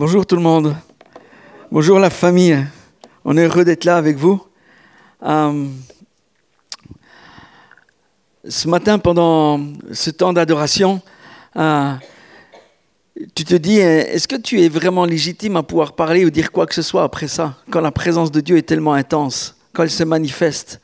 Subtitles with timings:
[0.00, 0.74] Bonjour tout le monde.
[1.70, 2.56] Bonjour la famille.
[3.22, 4.42] On est heureux d'être là avec vous.
[5.22, 5.66] Euh,
[8.48, 9.60] ce matin, pendant
[9.92, 11.02] ce temps d'adoration,
[11.56, 11.92] euh,
[13.34, 16.64] tu te dis, est-ce que tu es vraiment légitime à pouvoir parler ou dire quoi
[16.64, 19.90] que ce soit après ça, quand la présence de Dieu est tellement intense, quand elle
[19.90, 20.80] se manifeste?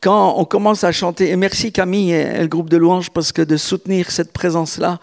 [0.00, 3.42] Quand on commence à chanter, et merci Camille et le groupe de louanges parce que
[3.42, 5.00] de soutenir cette présence-là,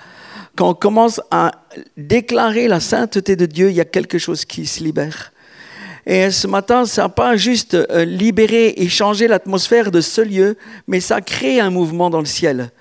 [0.56, 1.52] quand on commence à
[1.98, 5.32] déclarer la sainteté de Dieu, il y a quelque chose qui se libère.
[6.06, 10.58] Et ce matin, ça n'a pas juste euh, libéré et changé l'atmosphère de ce lieu,
[10.88, 12.72] mais ça crée un mouvement dans le ciel.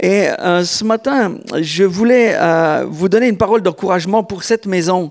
[0.00, 5.10] Et euh, ce matin, je voulais euh, vous donner une parole d'encouragement pour cette maison,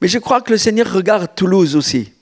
[0.00, 2.12] mais je crois que le Seigneur regarde Toulouse aussi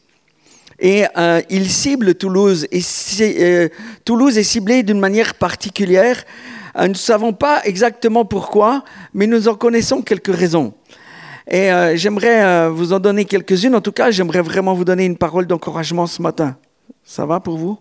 [0.82, 1.04] et
[1.50, 2.66] il cible Toulouse.
[2.72, 3.70] Et
[4.02, 6.24] Toulouse est ciblée d'une manière particulière.
[6.80, 8.84] Euh, nous ne savons pas exactement pourquoi,
[9.14, 10.74] mais nous en connaissons quelques raisons.
[11.52, 13.74] Et j'aimerais vous en donner quelques-unes.
[13.74, 16.56] En tout cas, j'aimerais vraiment vous donner une parole d'encouragement ce matin.
[17.02, 17.76] Ça va pour vous?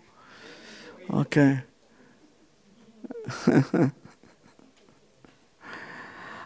[1.14, 1.38] Ok.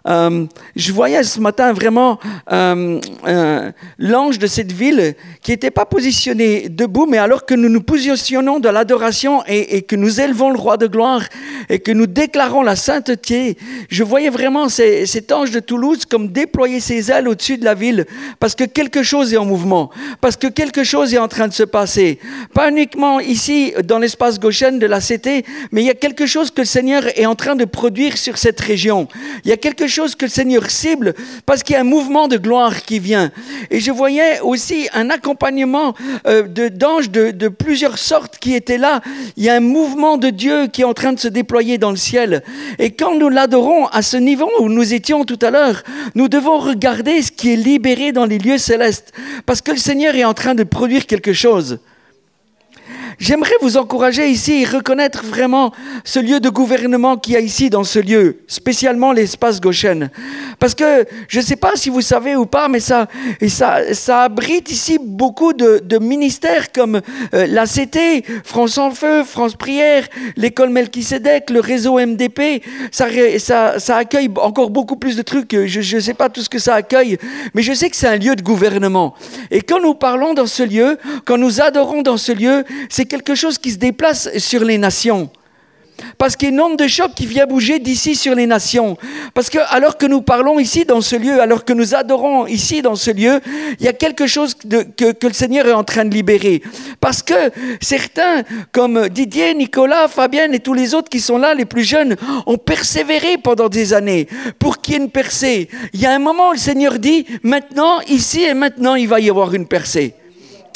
[0.06, 2.20] Euh, je voyais ce matin vraiment
[2.52, 7.70] euh, euh, l'ange de cette ville qui n'était pas positionné debout, mais alors que nous
[7.70, 11.24] nous positionnons dans l'adoration et, que nous élevons le roi de gloire
[11.70, 13.58] et que nous déclarons la sainteté,
[13.90, 17.74] je voyais vraiment ces, cet ange de Toulouse comme déployer ses ailes au-dessus de la
[17.74, 18.06] ville
[18.40, 21.54] parce que quelque chose est en mouvement, parce que quelque chose est en train de
[21.54, 22.20] se passer.
[22.54, 26.52] Pas uniquement ici dans l'espace gauchen de la CT, mais il y a quelque chose
[26.52, 29.08] que le Seigneur est en train de produire sur cette région.
[29.46, 31.14] Il y a quelque que le Seigneur cible
[31.46, 33.32] parce qu'il y a un mouvement de gloire qui vient.
[33.70, 35.94] Et je voyais aussi un accompagnement
[36.28, 39.02] euh, d'anges de, de, plusieurs sortes qui étaient là.
[39.38, 41.92] Il y a un mouvement de Dieu qui est en train de se déployer dans
[41.92, 42.44] le ciel.
[42.80, 45.84] Et quand nous l'adorons à ce niveau où nous étions tout à l'heure,
[46.16, 49.14] nous devons regarder ce qui est libéré dans les lieux célestes.
[49.46, 51.80] Parce que le Seigneur est en train de produire quelque chose.
[53.20, 55.72] J'aimerais vous encourager ici et reconnaître vraiment
[56.04, 60.10] ce lieu de gouvernement qu'il y a ici dans ce lieu, spécialement l'espace Goshen.
[60.60, 63.08] Parce que je ne sais pas si vous savez ou pas, mais ça,
[63.48, 67.02] ça, abrite ici beaucoup de, ministères comme
[67.34, 72.64] euh, la CT, France en Feu, France Prière, l'école Melchisedec, le réseau MDP.
[72.92, 73.08] Ça,
[73.38, 75.56] ça, ça accueille encore beaucoup plus de trucs.
[75.66, 77.18] Je ne sais pas tout ce que ça accueille,
[77.54, 79.14] mais je sais que c'est un lieu de gouvernement.
[79.52, 83.10] Et quand nous parlons dans ce lieu, quand nous adorons dans ce lieu, c'est c'est
[83.10, 85.30] quelque chose qui se déplace sur les nations.
[86.18, 88.96] Parce qu'il y a une onde de choc qui vient bouger d'ici sur les nations.
[89.34, 92.82] Parce que alors que nous parlons ici dans ce lieu, alors que nous adorons ici
[92.82, 93.42] dans ce lieu,
[93.78, 96.62] il y a quelque chose que, que, le Seigneur est en train de libérer.
[97.02, 101.66] Parce que certains, comme Didier, Nicolas, Fabienne et tous les autres qui sont là, les
[101.66, 102.16] plus jeunes,
[102.46, 105.68] ont persévéré pendant des années pour qu'il y ait une percée.
[105.94, 109.20] Il y a un moment où le Seigneur dit, maintenant, ici et maintenant, il va
[109.20, 110.16] y avoir une percée.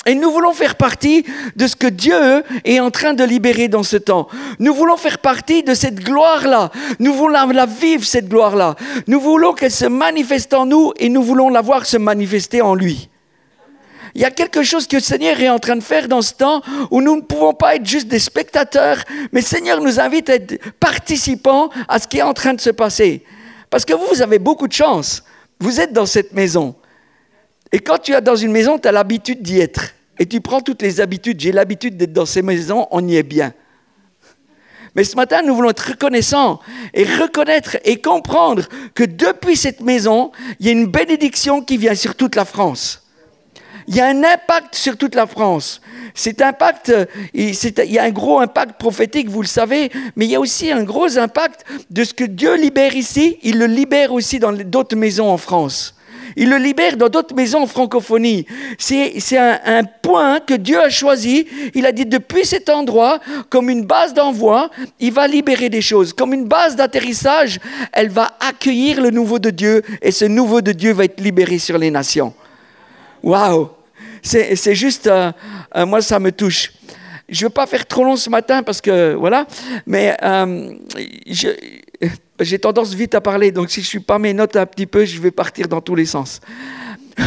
[0.07, 1.25] Et nous voulons faire partie
[1.57, 4.29] de ce que Dieu est en train de libérer dans ce temps.
[4.57, 6.71] Nous voulons faire partie de cette gloire-là.
[6.99, 8.75] Nous voulons la vivre, cette gloire-là.
[9.07, 12.73] Nous voulons qu'elle se manifeste en nous et nous voulons la voir se manifester en
[12.73, 13.09] lui.
[14.15, 16.33] Il y a quelque chose que le Seigneur est en train de faire dans ce
[16.33, 19.03] temps où nous ne pouvons pas être juste des spectateurs,
[19.33, 22.61] mais le Seigneur nous invite à être participants à ce qui est en train de
[22.61, 23.25] se passer.
[23.69, 25.21] Parce que vous, vous avez beaucoup de chance.
[25.59, 26.75] Vous êtes dans cette maison.
[27.73, 30.61] Et quand tu es dans une maison, tu as l'habitude d'y être et tu prends
[30.61, 31.39] toutes les habitudes.
[31.39, 33.53] J'ai l'habitude d'être dans ces maisons, on y est bien.
[34.95, 36.59] Mais ce matin, nous voulons être reconnaissants
[36.93, 38.63] et reconnaître et comprendre
[38.95, 43.03] que depuis cette maison, il y a une bénédiction qui vient sur toute la France.
[43.87, 45.81] Il y a un impact sur toute la France.
[46.13, 46.91] Cet impact,
[47.33, 50.71] il y a un gros impact prophétique, vous le savez, mais il y a aussi
[50.71, 54.97] un gros impact de ce que Dieu libère ici, il le libère aussi dans d'autres
[54.97, 55.96] maisons en France.
[56.35, 58.45] Il le libère dans d'autres maisons en francophonie.
[58.77, 61.47] C'est un, point que Dieu a choisi.
[61.73, 66.13] Il a dit depuis cet endroit, comme une base d'envoi, il va libérer des choses.
[66.13, 67.59] Comme une base d'atterrissage,
[67.91, 71.59] elle va accueillir le nouveau de Dieu et ce nouveau de Dieu va être libéré
[71.59, 72.33] sur les nations.
[73.23, 73.69] Waouh!
[74.21, 75.31] C'est juste, euh,
[75.75, 76.71] euh, moi, ça me touche.
[77.29, 79.45] Je ne veux pas faire trop long ce matin parce que, voilà,
[79.85, 80.73] mais euh,
[82.39, 85.05] j'ai tendance vite à parler, donc si je suis pas mes notes un petit peu,
[85.05, 86.41] je vais partir dans tous les sens.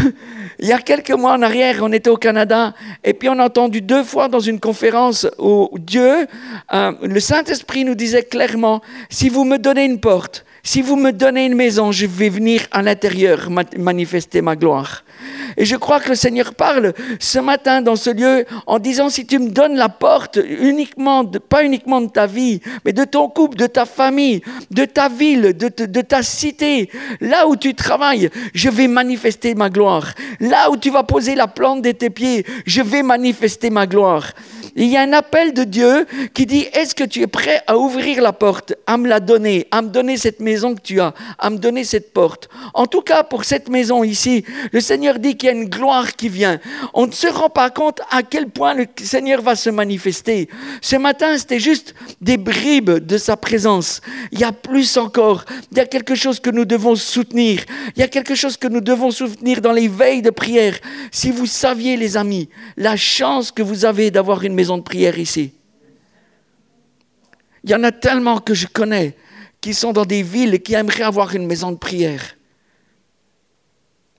[0.63, 3.45] Il y a quelques mois en arrière, on était au Canada, et puis on a
[3.45, 6.27] entendu deux fois dans une conférence où Dieu,
[6.73, 11.13] euh, le Saint-Esprit nous disait clairement, si vous me donnez une porte, si vous me
[11.13, 13.49] donnez une maison, je vais venir à l'intérieur
[13.79, 15.03] manifester ma gloire.
[15.57, 19.27] Et je crois que le Seigneur parle ce matin dans ce lieu en disant, si
[19.27, 23.57] tu me donnes la porte uniquement, pas uniquement de ta vie, mais de ton couple,
[23.57, 26.91] de ta famille, de ta ville, de, de ta cité,
[27.21, 30.13] là où tu travailles, je vais manifester ma gloire.
[30.41, 34.33] Là où tu vas poser la plante de tes pieds, je vais manifester ma gloire.
[34.77, 37.77] Il y a un appel de Dieu qui dit, est-ce que tu es prêt à
[37.77, 41.13] ouvrir la porte, à me la donner, à me donner cette maison que tu as,
[41.39, 42.49] à me donner cette porte?
[42.75, 46.17] En tout cas, pour cette maison ici, le Seigneur dit qu'il y a une gloire
[46.17, 46.59] qui vient.
[46.95, 50.49] On ne se rend pas compte à quel point le Seigneur va se manifester.
[50.81, 54.01] Ce matin, c'était juste des bribes de sa présence.
[54.33, 55.45] Il y a plus encore.
[55.71, 57.65] Il y a quelque chose que nous devons soutenir.
[57.95, 60.77] Il y a quelque chose que nous devons soutenir dans les veilles de prière.
[61.13, 65.19] Si vous saviez, les amis, la chance que vous avez d'avoir une maison de prière
[65.19, 65.53] ici.
[67.63, 69.17] Il y en a tellement que je connais
[69.61, 72.23] qui sont dans des villes et qui aimeraient avoir une maison de prière.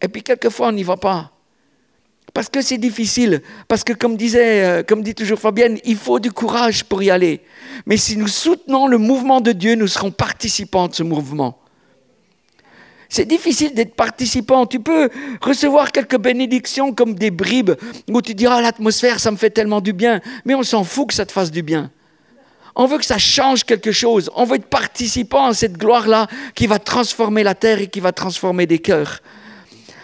[0.01, 1.31] Et puis quelquefois, on n'y va pas.
[2.33, 3.41] Parce que c'est difficile.
[3.67, 7.11] Parce que comme disait, euh, comme dit toujours Fabienne, il faut du courage pour y
[7.11, 7.41] aller.
[7.85, 11.57] Mais si nous soutenons le mouvement de Dieu, nous serons participants de ce mouvement.
[13.09, 14.65] C'est difficile d'être participant.
[14.65, 15.09] Tu peux
[15.41, 17.71] recevoir quelques bénédictions comme des bribes
[18.09, 20.21] où tu diras l'atmosphère, ça me fait tellement du bien.
[20.45, 21.91] Mais on s'en fout que ça te fasse du bien.
[22.73, 24.31] On veut que ça change quelque chose.
[24.33, 28.13] On veut être participant à cette gloire-là qui va transformer la terre et qui va
[28.13, 29.19] transformer des cœurs.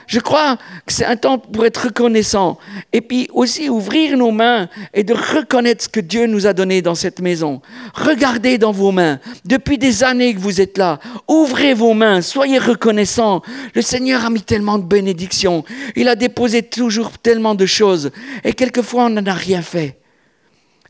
[0.07, 0.55] Je crois
[0.85, 2.57] que c'est un temps pour être reconnaissant
[2.93, 6.81] et puis aussi ouvrir nos mains et de reconnaître ce que Dieu nous a donné
[6.81, 7.61] dans cette maison.
[7.93, 9.19] Regardez dans vos mains.
[9.43, 13.41] Depuis des années que vous êtes là, ouvrez vos mains, soyez reconnaissants.
[13.75, 15.65] Le Seigneur a mis tellement de bénédictions.
[15.97, 18.11] Il a déposé toujours tellement de choses
[18.45, 19.99] et quelquefois on n'en a rien fait.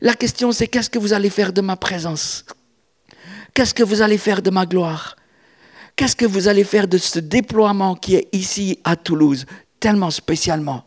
[0.00, 2.44] La question c'est qu'est-ce que vous allez faire de ma présence?
[3.52, 5.17] Qu'est-ce que vous allez faire de ma gloire?
[5.98, 9.46] Qu'est-ce que vous allez faire de ce déploiement qui est ici à Toulouse,
[9.80, 10.84] tellement spécialement?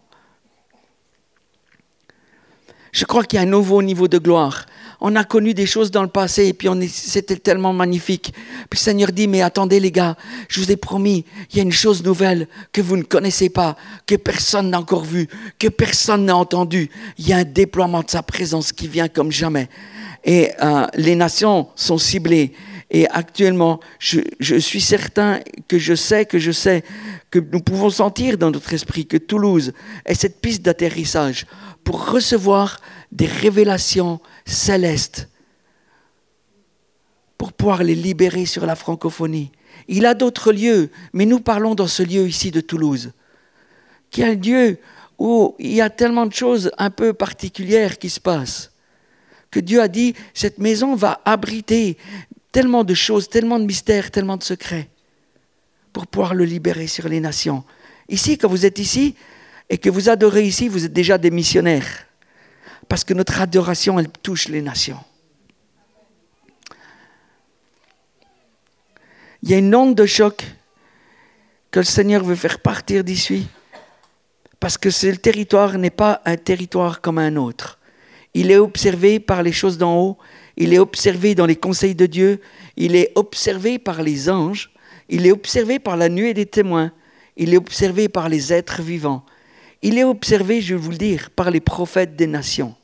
[2.94, 4.66] Je crois qu'il y a un nouveau niveau de gloire.
[5.02, 8.34] On a connu des choses dans le passé et puis c'était tellement magnifique.
[8.70, 10.16] Puis le Seigneur dit, mais attendez les gars,
[10.48, 13.76] je vous ai promis, il y a une chose nouvelle que vous ne connaissez pas,
[14.08, 15.28] que personne n'a encore vu,
[15.60, 16.90] que personne n'a entendu.
[17.18, 19.68] Il y a un déploiement de sa présence qui vient comme jamais.
[20.24, 22.54] Et euh, les nations sont ciblées.
[22.94, 25.40] Et actuellement, je, suis certain
[25.70, 26.84] que je sais, que je sais,
[27.32, 29.72] que nous pouvons sentir dans notre esprit que Toulouse
[30.06, 31.46] est cette piste d'atterrissage
[31.86, 32.82] pour recevoir
[33.14, 35.30] des révélations célestes,
[37.38, 39.54] pour pouvoir les libérer sur la francophonie.
[39.88, 43.14] Il a d'autres lieux, mais nous parlons dans ce lieu ici de Toulouse,
[44.10, 44.80] qui est un lieu
[45.18, 48.74] où il y a tellement de choses un peu particulières qui se passent,
[49.50, 51.98] que Dieu a dit, cette maison va abriter
[52.52, 54.90] tellement de choses, tellement de mystères, tellement de secrets,
[55.94, 57.64] pour pouvoir le libérer sur les nations.
[58.10, 59.16] Ici, quand vous êtes ici
[59.70, 62.06] et que vous adorez ici, vous êtes déjà des missionnaires,
[62.88, 65.00] parce que notre adoration, elle touche les nations.
[69.44, 70.46] Il y a une onde de choc
[71.72, 73.48] que le Seigneur veut faire partir d'ici,
[74.60, 77.80] parce que ce territoire n'est pas un territoire comme un autre.
[78.34, 80.18] Il est observé par les choses d'en haut,
[80.58, 82.42] il est observé dans les conseils de Dieu,
[82.78, 84.72] il est observé par les anges,
[85.10, 86.92] il est observé par la nuée des témoins,
[87.38, 89.26] il est observé par les êtres vivants,
[89.82, 92.76] il est observé, je vais vous le dire, par les prophètes des nations.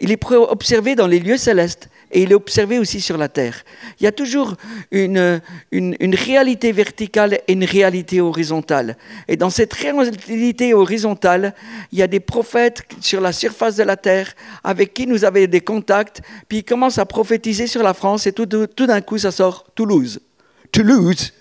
[0.00, 3.64] Il est observé dans les lieux célestes et il est observé aussi sur la terre.
[4.00, 4.54] Il y a toujours
[4.90, 5.40] une,
[5.70, 8.96] une, réalité verticale et une réalité horizontale.
[9.26, 11.54] Et dans cette réalité horizontale,
[11.92, 14.34] il y a des prophètes sur la surface de la terre
[14.64, 18.32] avec qui nous avons des contacts, puis ils commencent à prophétiser sur la France et
[18.32, 20.20] tout, tout d'un coup ça sort Toulouse.
[20.72, 21.32] Toulouse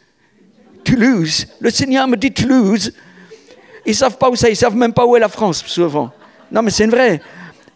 [0.83, 2.93] Toulouse Le Seigneur me dit Toulouse.
[3.85, 5.63] Ils ne savent pas où c'est, ils ne savent même pas où est la France
[5.65, 6.11] souvent.
[6.51, 7.21] Non mais c'est vrai.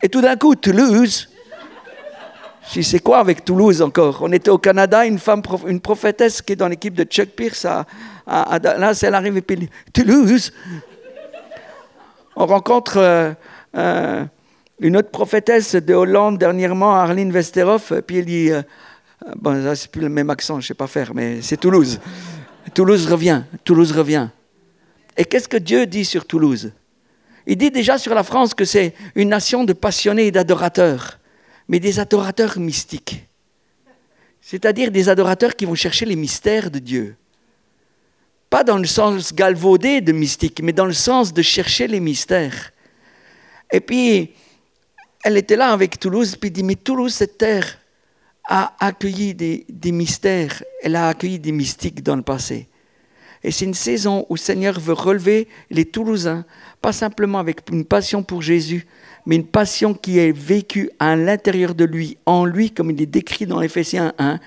[0.01, 1.29] Et tout d'un coup, Toulouse,
[2.73, 4.19] je c'est quoi avec Toulouse encore?
[4.21, 7.65] On était au Canada, une femme, une prophétesse qui est dans l'équipe de Chuck Pierce
[7.65, 7.85] à,
[8.25, 10.51] à, là, elle arrive et puis Toulouse.
[12.35, 13.33] On rencontre euh,
[13.75, 14.23] euh,
[14.79, 18.61] une autre prophétesse de Hollande dernièrement, Arlene Westerhoff, puis elle dit, euh,
[19.35, 21.99] bon, là, c'est plus le même accent, je ne sais pas faire, mais c'est Toulouse.
[22.73, 24.29] Toulouse revient, Toulouse revient.
[25.17, 26.71] Et qu'est-ce que Dieu dit sur Toulouse?
[27.45, 31.19] Il dit déjà sur la France que c'est une nation de passionnés et d'adorateurs,
[31.67, 33.25] mais des adorateurs mystiques.
[34.41, 37.15] C'est-à-dire des adorateurs qui vont chercher les mystères de Dieu.
[38.49, 42.71] Pas dans le sens galvaudé de mystique, mais dans le sens de chercher les mystères.
[43.71, 44.31] Et puis,
[45.23, 47.77] elle était là avec Toulouse, puis dit, mais Toulouse, cette terre,
[48.45, 52.67] a accueilli des, mystères, elle a accueilli des mystiques dans le passé.
[53.43, 56.45] Et c'est une saison où le Seigneur veut relever les Toulousains,
[56.81, 58.85] pas simplement avec une passion pour Jésus,
[59.25, 63.05] mais une passion qui est vécue à l'intérieur de lui, en lui, comme il est
[63.05, 64.39] décrit dans Éphésiens 1,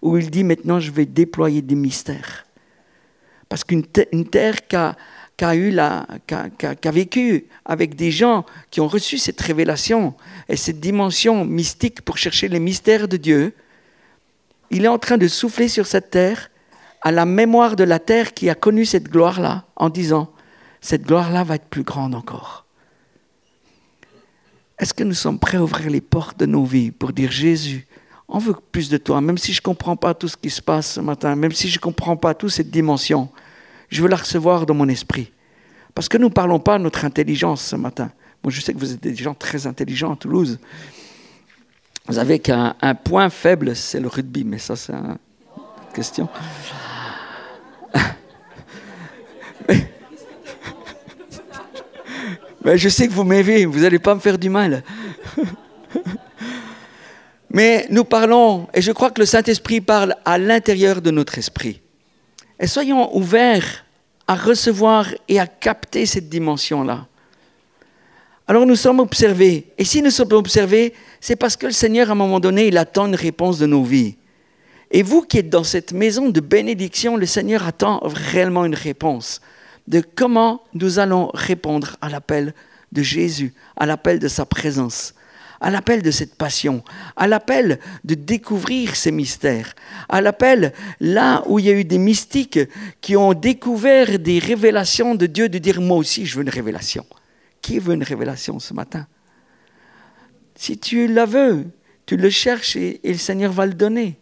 [0.00, 2.46] où il dit maintenant je vais déployer des mystères.
[3.48, 4.96] Parce qu'une terre qui a,
[5.56, 5.76] eu
[6.26, 10.14] qui a vécu avec des gens qui ont reçu cette révélation
[10.48, 13.54] et cette dimension mystique pour chercher les mystères de Dieu,
[14.70, 16.50] il est en train de souffler sur cette terre
[17.02, 20.32] à la mémoire de la terre qui a connu cette gloire-là en disant,
[20.80, 22.61] cette gloire-là va être plus grande encore.
[24.82, 27.86] Est-ce que nous sommes prêts à ouvrir les portes de nos vies pour dire Jésus,
[28.26, 30.60] on veut plus de toi, même si je ne comprends pas tout ce qui se
[30.60, 33.28] passe ce matin, même si je ne comprends pas toute cette dimension,
[33.90, 35.30] je veux la recevoir dans mon esprit.
[35.94, 38.10] Parce que nous ne parlons pas de notre intelligence ce matin.
[38.42, 40.58] Moi, je sais que vous êtes des gens très intelligents à Toulouse.
[42.08, 42.74] Vous avez qu'un
[43.04, 45.16] point faible, c'est le rugby, mais ça, c'est une
[45.94, 46.28] question.
[52.64, 54.84] Mais, je sais que vous m'aimez, vous n'allez pas me faire du mal.
[57.50, 61.80] mais nous parlons, et je crois que le Saint-Esprit parle à l'intérieur de notre esprit.
[62.60, 63.84] Et soyons ouverts
[64.28, 67.06] à recevoir et à capter cette dimension-là.
[68.46, 69.66] Alors nous sommes observés.
[69.78, 72.78] Et si nous sommes observés, c'est parce que le Seigneur, à un moment donné, il
[72.78, 74.16] attend une réponse de nos vies.
[74.90, 79.40] Et vous qui êtes dans cette maison de bénédiction, le Seigneur attend réellement une réponse
[79.88, 82.54] de comment nous allons répondre à l'appel
[82.92, 85.14] de Jésus, à l'appel de sa présence,
[85.60, 86.82] à l'appel de cette passion,
[87.16, 89.74] à l'appel de découvrir ces mystères,
[90.08, 92.58] à l'appel là où il y a eu des mystiques
[93.00, 97.06] qui ont découvert des révélations de Dieu, de dire moi aussi je veux une révélation.
[97.62, 99.06] Qui veut une révélation ce matin?
[100.56, 101.66] Si tu la veux,
[102.06, 104.18] tu le cherches et, le Seigneur va le donner.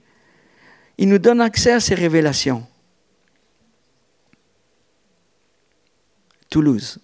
[0.98, 2.66] Il nous donne accès à ces révélations.
[6.50, 6.98] Toulouse.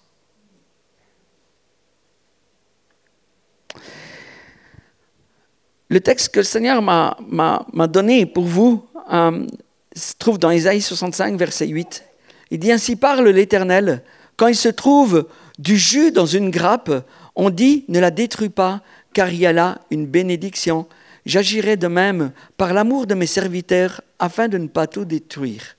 [5.88, 9.46] Le texte que le Seigneur m'a donné pour vous euh,
[9.94, 12.04] se trouve dans Isaïe 65, verset 8.
[12.50, 14.02] Il dit Ainsi parle l'Éternel,
[14.36, 16.90] quand il se trouve du jus dans une grappe,
[17.36, 20.86] on dit ne la détruis pas, car il y a là une bénédiction.
[21.24, 25.76] J'agirai de même par l'amour de mes serviteurs afin de ne pas tout détruire.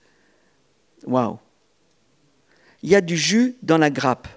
[1.06, 1.38] Waouh!
[2.84, 4.28] Il y a du jus dans la grappe.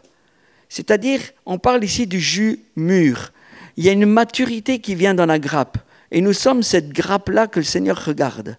[0.69, 3.33] C'est-à-dire, on parle ici du jus mûr.
[3.77, 5.79] Il y a une maturité qui vient dans la grappe.
[6.11, 8.57] Et nous sommes cette grappe-là que le Seigneur regarde.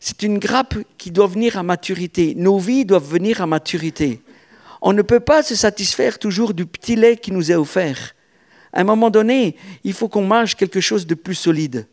[0.00, 2.34] C'est une grappe qui doit venir à maturité.
[2.36, 4.20] Nos vies doivent venir à maturité.
[4.82, 8.14] On ne peut pas se satisfaire toujours du petit lait qui nous est offert.
[8.72, 11.86] À un moment donné, il faut qu'on mange quelque chose de plus solide.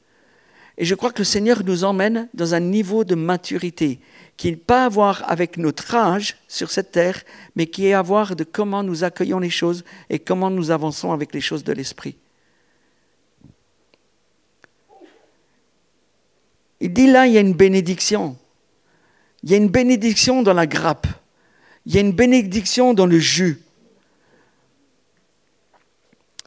[0.77, 4.00] Et je crois que le Seigneur nous emmène dans un niveau de maturité
[4.38, 7.22] qui n'est pas à voir avec notre âge sur cette terre,
[7.56, 11.12] mais qui est à voir de comment nous accueillons les choses et comment nous avançons
[11.12, 12.15] avec les choses de l'esprit.
[16.80, 18.36] Il dit là, il y a une bénédiction.
[19.44, 21.08] Il y a une bénédiction dans la grappe
[21.86, 23.60] il y a une bénédiction dans le jus.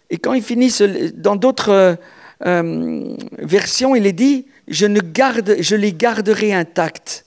[0.09, 0.73] Et quand il finit,
[1.15, 1.99] dans d'autres
[2.45, 7.25] euh, versions, il est dit, je, ne garde, je les garderai intacts.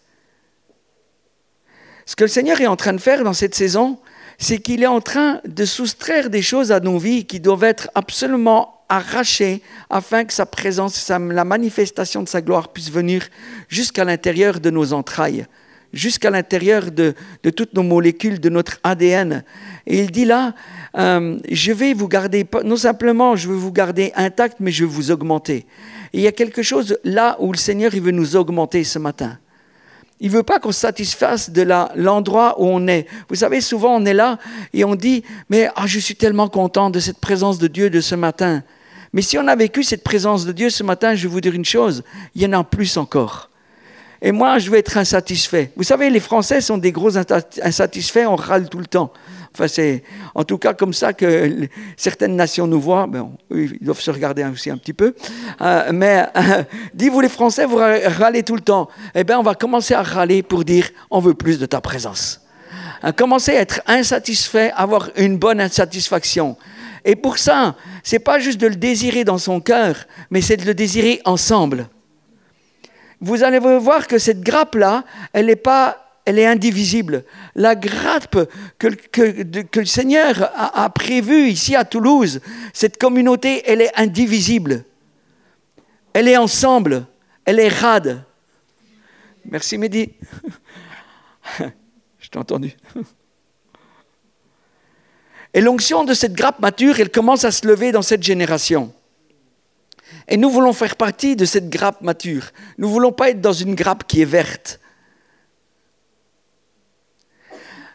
[2.06, 4.00] Ce que le Seigneur est en train de faire dans cette saison,
[4.38, 7.90] c'est qu'il est en train de soustraire des choses à nos vies qui doivent être
[7.94, 13.28] absolument arrachées afin que sa présence, la manifestation de sa gloire puisse venir
[13.68, 15.46] jusqu'à l'intérieur de nos entrailles
[15.94, 17.14] jusqu'à l'intérieur de,
[17.56, 19.44] toutes nos molécules, de notre ADN.
[19.88, 20.54] Et il dit là,
[20.98, 24.92] euh, je vais vous garder, non simplement je veux vous garder intact, mais je vais
[24.92, 25.66] vous augmenter.
[26.14, 29.00] Et il y a quelque chose là où le Seigneur il veut nous augmenter ce
[29.00, 29.38] matin.
[30.22, 31.66] Il ne veut pas qu'on se satisfasse de
[31.96, 33.08] l'endroit où on est.
[33.30, 34.38] Vous savez, souvent on est là
[34.74, 38.02] et on dit, mais ah, je suis tellement content de cette présence de Dieu de
[38.02, 38.64] ce matin.
[39.14, 41.54] Mais si on a vécu cette présence de Dieu ce matin, je vais vous dire
[41.54, 42.04] une chose,
[42.36, 43.49] il y en a plus encore.
[44.22, 45.72] Et moi, je vais être insatisfait.
[45.78, 49.14] Vous savez, les Français sont des gros insatisfaits, on râle tout le temps.
[49.54, 50.04] Enfin, c'est
[50.36, 53.08] en tout cas comme ça que certaines nations nous voient.
[53.08, 55.16] Bon, ils doivent se regarder aussi un petit peu.
[55.62, 58.90] Euh, mais euh, dites-vous, les Français, vous râlez tout le temps.
[59.16, 62.42] Eh bien, on va commencer à râler pour dire on veut plus de ta présence.
[63.04, 66.58] Euh, commencer à être insatisfait, avoir une bonne insatisfaction.
[67.06, 69.96] Et pour ça, c'est pas juste de le désirer dans son cœur,
[70.30, 71.88] mais c'est de le désirer ensemble
[73.22, 77.24] vous allez voir que cette grappe-là, elle est pas elle est indivisible.
[77.56, 78.38] La grappe
[78.78, 82.40] que, que, le Seigneur a, a prévue ici à Toulouse,
[82.72, 84.84] cette communauté, elle est indivisible.
[86.14, 87.08] Elle est ensemble.
[87.46, 88.24] Elle est rade.
[89.44, 90.14] Merci Mehdi.
[92.20, 92.76] Je t'ai entendu.
[95.56, 98.94] Et l'onction de cette grappe mature, elle commence à se lever dans cette génération.
[100.28, 102.52] Et nous voulons faire partie de cette grappe mature.
[102.78, 104.80] Nous ne voulons pas être dans une grappe qui est verte.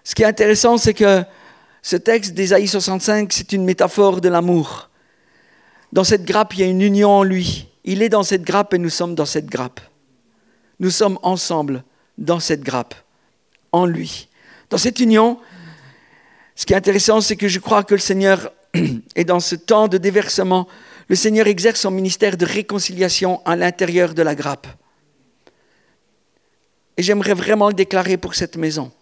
[0.02, 1.25] Ce qui est intéressant, c'est que
[1.80, 4.90] ce texte d'Ésaïe 65, c'est une métaphore de l'amour.
[5.92, 7.68] Dans cette grappe, il y a une union en lui.
[7.85, 9.80] Il est dans cette grappe et nous sommes dans cette grappe.
[10.80, 11.85] Nous sommes ensemble
[12.18, 12.94] dans cette grappe,
[13.73, 14.28] en lui.
[14.71, 15.38] Dans cette union,
[16.56, 18.52] ce qui est intéressant, c'est que je crois que le Seigneur
[19.14, 20.66] est dans ce temps de déversement.
[21.08, 24.66] Le Seigneur exerce son ministère de réconciliation à l'intérieur de la grappe.
[26.96, 28.92] Et j'aimerais vraiment le déclarer pour cette maison.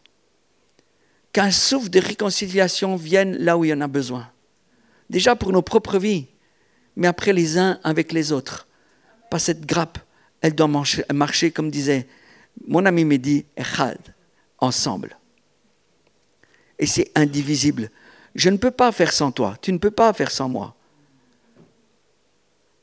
[1.33, 4.29] Qu'un souffle de réconciliation vienne là où il y en a besoin.
[5.09, 6.27] Déjà pour nos propres vies,
[6.97, 8.67] mais après les uns avec les autres.
[9.31, 9.99] Pas cette grappe,
[10.41, 10.69] elle doit
[11.13, 12.07] marcher, comme disait
[12.67, 13.99] mon ami Mehdi, Echad,
[14.59, 15.17] ensemble.
[16.79, 17.91] Et c'est indivisible.
[18.35, 20.75] Je ne peux pas faire sans toi, tu ne peux pas faire sans moi.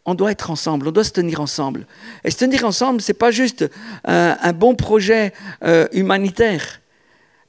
[0.09, 1.85] On doit être ensemble, on doit se tenir ensemble.
[2.23, 3.69] Et se tenir ensemble, ce n'est pas juste
[4.05, 6.81] un, bon projet euh, humanitaire.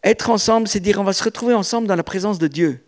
[0.04, 2.80] Être ensemble, c'est dire on va se retrouver ensemble dans la présence de Dieu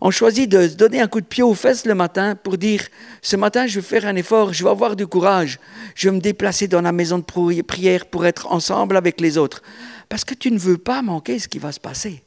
[0.00, 2.82] on choisit de se donner un coup de pied aux fesses le matin pour dire,
[3.22, 5.58] ce matin, je vais faire un effort, je vais avoir du courage,
[5.94, 9.62] je vais me déplacer dans la maison de prière pour être ensemble avec les autres.
[10.08, 12.22] Parce que tu ne veux pas manquer ce qui va se passer.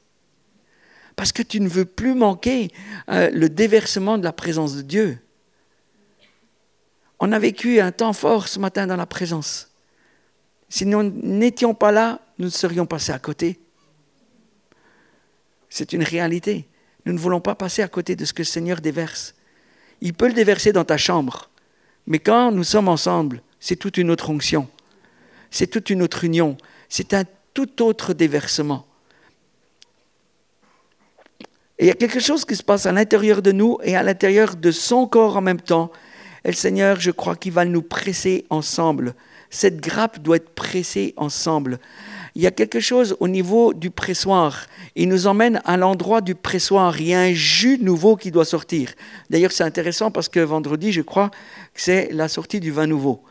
[1.15, 2.69] Parce que tu ne veux plus manquer
[3.09, 5.19] euh, le déversement de la présence de Dieu.
[7.19, 9.71] On a vécu un temps fort ce matin dans la présence.
[10.69, 13.59] Si nous n'étions pas là, nous serions passés à côté.
[15.69, 16.67] C'est une réalité.
[17.05, 19.35] Nous ne voulons pas passer à côté de ce que le Seigneur déverse.
[20.01, 21.49] Il peut le déverser dans ta chambre,
[22.07, 24.69] mais quand nous sommes ensemble, c'est toute une autre onction,
[25.51, 26.55] c'est toute une autre union,
[26.87, 28.85] c'est un tout autre déversement.
[31.77, 34.03] Et il y a quelque chose qui se passe à l'intérieur de nous et à
[34.03, 35.91] l'intérieur de son corps en même temps.
[36.45, 39.13] Et le Seigneur, je crois qu'il va nous presser ensemble.
[39.49, 41.79] Cette grappe doit être pressée ensemble
[42.35, 44.67] il y a quelque chose au niveau du pressoir.
[44.95, 46.99] Il nous emmène à l'endroit du pressoir.
[46.99, 48.93] Il y a un jus nouveau qui doit sortir.
[49.29, 51.29] D'ailleurs, c'est intéressant parce que vendredi, je crois
[51.73, 53.21] que c'est la sortie du vin nouveau.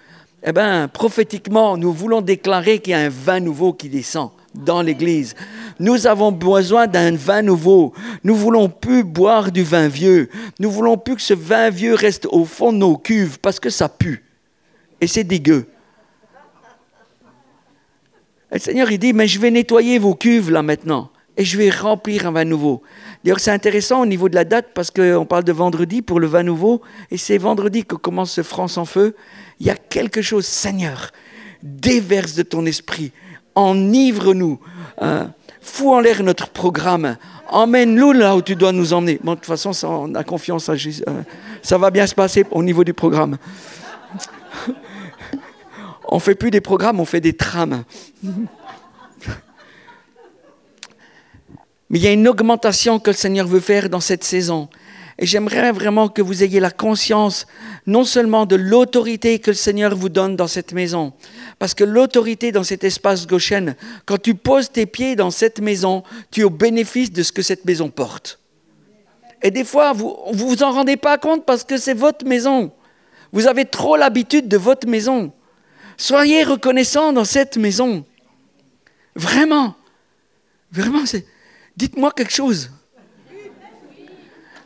[0.42, 4.82] Eh bien, prophétiquement, nous voulons déclarer qu'il y a un vin nouveau qui descend dans
[4.82, 5.34] l'Église.
[5.78, 7.92] Nous avons besoin d'un vin nouveau.
[8.24, 10.28] Nous voulons plus boire du vin vieux.
[10.58, 13.70] Nous voulons plus que ce vin vieux reste au fond de nos cuves parce que
[13.70, 14.24] ça pue.
[15.00, 15.68] Et c'est dégueu
[18.50, 21.70] le Seigneur, il dit, mais je vais nettoyer vos cuves là maintenant et je vais
[21.70, 22.82] remplir un vin nouveau.
[23.22, 26.26] D'ailleurs, c'est intéressant au niveau de la date parce qu'on parle de vendredi pour le
[26.26, 26.80] vin nouveau
[27.10, 29.14] et c'est vendredi que commence ce France en feu.
[29.60, 31.12] Il y a quelque chose, Seigneur,
[31.62, 33.12] déverse de ton esprit,
[33.58, 34.58] enivre-nous,
[35.00, 35.32] hein,
[35.84, 37.16] en l'air notre programme,
[37.48, 39.18] emmène-nous là où tu dois nous emmener.
[39.22, 41.22] Bon, de toute façon, on a confiance, à Jésus, euh,
[41.62, 43.36] ça va bien se passer au niveau du programme.
[46.10, 47.84] On fait plus des programmes, on fait des trames.
[48.24, 48.38] Mais
[51.98, 54.70] il y a une augmentation que le Seigneur veut faire dans cette saison.
[55.18, 57.46] Et j'aimerais vraiment que vous ayez la conscience
[57.86, 61.12] non seulement de l'autorité que le Seigneur vous donne dans cette maison,
[61.58, 63.74] parce que l'autorité dans cet espace gauchen,
[64.06, 67.42] quand tu poses tes pieds dans cette maison, tu es au bénéfice de ce que
[67.42, 68.38] cette maison porte.
[69.42, 72.72] Et des fois, vous ne vous en rendez pas compte parce que c'est votre maison.
[73.32, 75.32] Vous avez trop l'habitude de votre maison.
[75.96, 78.04] Soyez reconnaissants dans cette maison.
[79.16, 79.74] Vraiment.
[80.70, 81.02] Vraiment,
[81.76, 82.70] dites-moi quelque chose.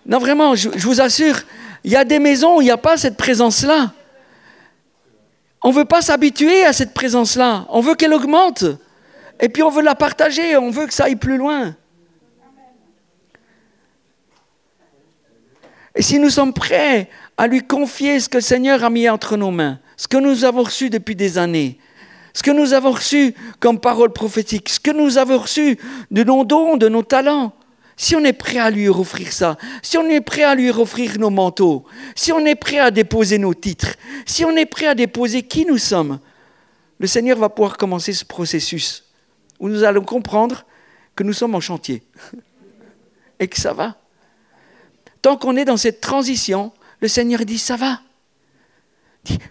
[0.05, 1.41] Non, vraiment, je, vous assure,
[1.85, 3.93] il y a des maisons où il n'y a pas cette présence-là.
[5.63, 7.67] On ne veut pas s'habituer à cette présence-là.
[7.69, 8.65] On veut qu'elle augmente.
[9.41, 11.75] Et puis on veut la partager, on veut que ça aille plus loin.
[15.95, 19.37] Et si nous sommes prêts à lui confier ce que le Seigneur a mis entre
[19.37, 21.79] nos mains, ce que nous avons reçu depuis des années,
[22.33, 25.79] ce que nous avons reçu comme parole prophétique, ce que nous avons reçu
[26.11, 27.53] de nos dons, de nos talents,
[27.97, 31.19] si on est prêt à lui offrir ça, si on est prêt à lui offrir
[31.19, 33.95] nos manteaux, si on est prêt à déposer nos titres,
[34.27, 36.19] si on est prêt à déposer qui nous sommes,
[36.99, 39.05] le Seigneur va pouvoir commencer ce processus
[39.59, 40.65] où nous allons comprendre
[41.15, 42.03] que nous sommes en chantier
[43.39, 43.97] et que ça va.
[45.21, 48.01] Tant qu'on est dans cette transition, le Seigneur dit ça va.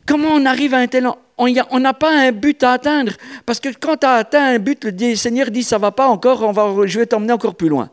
[0.05, 1.07] Comment on arrive à un tel...
[1.37, 3.13] On n'a pas un but à atteindre.
[3.45, 6.43] Parce que quand tu as atteint un but, le Seigneur dit, ça va pas encore,
[6.43, 7.89] on va, je vais t'emmener encore plus loin.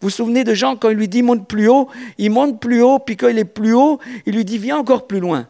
[0.00, 2.82] Vous vous souvenez de Jean, quand il lui dit, monte plus haut, il monte plus
[2.82, 5.48] haut, puis quand il est plus haut, il lui dit, viens encore plus loin.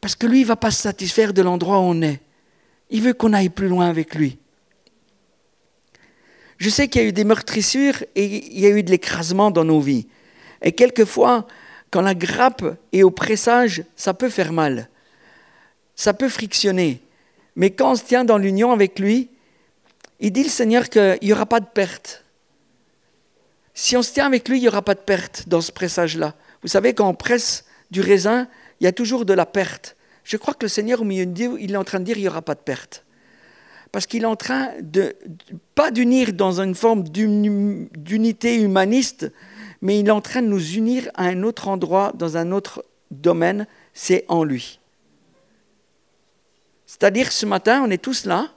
[0.00, 2.20] Parce que lui, il ne va pas se satisfaire de l'endroit où on est.
[2.90, 4.38] Il veut qu'on aille plus loin avec lui.
[6.58, 9.50] Je sais qu'il y a eu des meurtrissures et il y a eu de l'écrasement
[9.50, 10.06] dans nos vies.
[10.62, 11.46] Et quelquefois,
[11.90, 14.88] quand la grappe est au pressage, ça peut faire mal.
[15.94, 17.00] Ça peut frictionner.
[17.56, 19.28] Mais quand on se tient dans l'union avec lui,
[20.20, 22.24] il dit le Seigneur qu'il n'y aura pas de perte.
[23.74, 26.34] Si on se tient avec lui, il n'y aura pas de perte dans ce pressage-là.
[26.62, 28.48] Vous savez, quand on presse du raisin,
[28.80, 29.96] il y a toujours de la perte.
[30.24, 32.24] Je crois que le Seigneur, au milieu de il est en train de dire qu'il
[32.24, 33.04] n'y aura pas de perte.
[33.92, 35.14] Parce qu'il est en train de,
[35.74, 39.30] pas d'unir dans une forme d'unité humaniste,
[39.82, 42.84] mais il est en train de nous unir à un autre endroit, dans un autre
[43.10, 44.80] domaine, c'est en lui.
[46.86, 48.55] C'est-à-dire ce matin, on est tous là,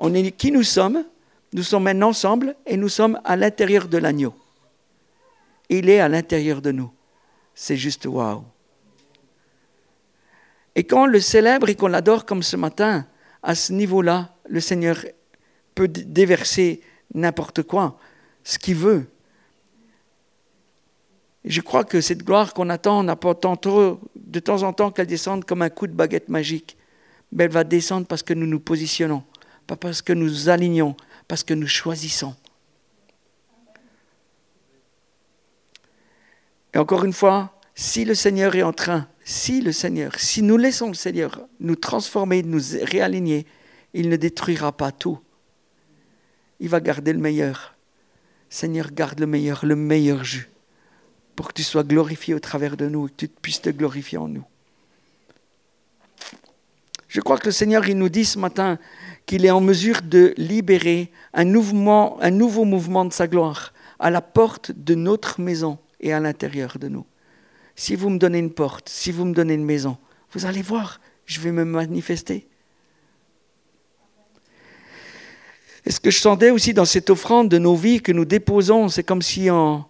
[0.00, 1.04] on est qui nous sommes,
[1.52, 4.34] nous sommes maintenant ensemble et nous sommes à l'intérieur de l'agneau.
[5.68, 6.90] Il est à l'intérieur de nous.
[7.54, 8.42] C'est juste waouh.
[10.74, 13.06] Et quand on le célèbre et qu'on l'adore comme ce matin,
[13.42, 15.04] à ce niveau-là, le Seigneur
[15.74, 16.80] peut déverser
[17.14, 17.98] n'importe quoi,
[18.42, 19.06] ce qu'il veut.
[21.44, 25.06] je crois que cette gloire qu'on attend, on attend trop de temps en temps qu'elle
[25.06, 26.76] descende comme un coup de baguette magique.
[27.32, 29.22] Mais elle va descendre parce que nous nous positionnons,
[29.70, 30.96] pas parce que nous alignons,
[31.28, 32.34] parce que nous choisissons.
[36.74, 40.56] Et encore une fois, si le Seigneur est en train, si le Seigneur, si nous
[40.56, 43.46] laissons le Seigneur nous transformer, nous réaligner,
[43.94, 45.20] il ne détruira pas tout.
[46.58, 47.76] Il va garder le meilleur.
[48.48, 50.50] Seigneur, garde le meilleur, le meilleur jus,
[51.36, 54.26] pour que tu sois glorifié au travers de nous que tu puisses te glorifier en
[54.26, 54.44] nous.
[57.06, 58.78] Je crois que le Seigneur, il nous dit ce matin
[59.30, 64.72] qu'il est en mesure de libérer un, nouveau mouvement de sa gloire à la porte
[64.72, 67.06] de notre maison et à l'intérieur de nous.
[67.76, 69.98] Si vous me donnez une porte, si vous me donnez une maison,
[70.32, 72.48] vous allez voir, je vais me manifester.
[75.86, 78.88] Et ce que je sentais aussi dans cette offrande de nos vies que nous déposons,
[78.88, 79.86] c'est comme si on,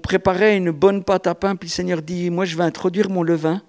[0.00, 3.22] préparait une bonne pâte à pain, puis le Seigneur dit, moi je vais introduire mon
[3.22, 3.62] levain,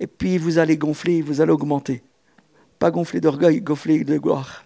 [0.00, 2.02] et puis vous allez gonfler, vous allez augmenter.
[2.80, 4.64] Pas gonfler d'orgueil, gonfler de gloire.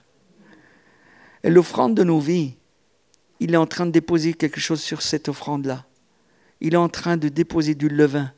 [1.42, 2.55] Et l'offrande de nos vies,
[3.40, 5.85] il est en train de déposer quelque chose sur cette offrande-là.
[6.61, 8.33] Il est en train de déposer du levain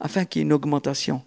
[0.00, 1.22] afin qu'il y ait une augmentation.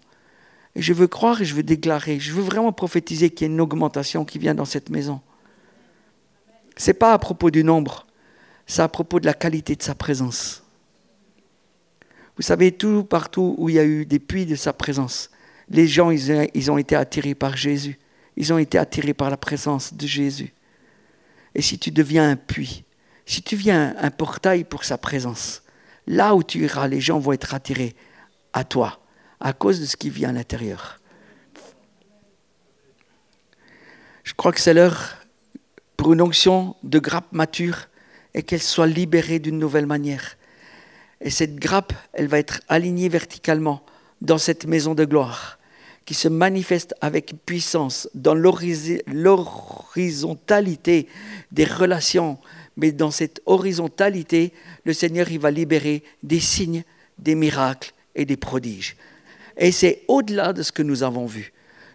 [0.74, 3.54] Et je veux croire et je veux déclarer, je veux vraiment prophétiser qu'il y ait
[3.54, 5.20] une augmentation qui vient dans cette maison.
[6.76, 8.06] Ce n'est pas à propos du nombre,
[8.66, 10.64] c'est à propos de la qualité de sa présence.
[12.36, 15.30] Vous savez, tout partout où il y a eu des puits de sa présence,
[15.68, 17.98] les gens, ils, ont été attirés par Jésus.
[18.36, 20.52] Ils ont été attirés par la présence de Jésus.
[21.54, 22.84] Et si tu deviens un puits,
[23.26, 25.62] si tu deviens un portail pour sa présence,
[26.06, 27.94] là où tu iras, les gens vont être attirés
[28.52, 29.00] à toi,
[29.40, 30.98] à cause de ce qui vient à l'intérieur.
[34.24, 35.16] Je crois que c'est l'heure
[35.96, 37.88] pour une onction de grappe mature
[38.34, 40.36] et qu'elle soit libérée d'une nouvelle manière.
[41.20, 43.84] Et cette grappe, elle va être alignée verticalement
[44.22, 45.58] dans cette maison de gloire
[46.04, 51.08] qui se manifeste avec puissance dans l'horizontalité
[51.50, 52.38] des relations.
[52.76, 54.52] Mais dans cette horizontalité,
[54.84, 56.84] le Seigneur, va libérer des signes,
[57.18, 58.96] des miracles et des prodiges.
[59.56, 61.52] Et c'est au-delà de ce que nous avons vu.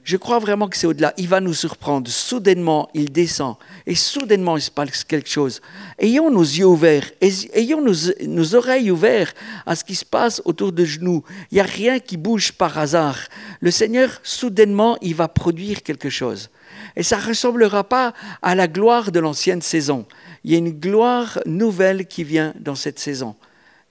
[0.08, 1.14] Je crois vraiment que c'est au-delà.
[1.18, 2.10] Il va nous surprendre.
[2.10, 3.58] Soudainement, il descend.
[3.86, 5.62] Et soudainement, il se passe quelque chose.
[6.00, 7.12] Ayons nos yeux ouverts.
[7.20, 11.26] Ayons nos, oreilles ouvertes à ce qui se passe autour de nous.
[11.52, 13.18] Il n'y a rien qui bouge par hasard.
[13.60, 16.52] Le Seigneur, soudainement, il va produire quelque chose.
[16.96, 20.06] Et ça ne ressemblera pas à la gloire de l'ancienne saison.
[20.46, 23.36] Il y a une gloire nouvelle qui vient dans cette saison.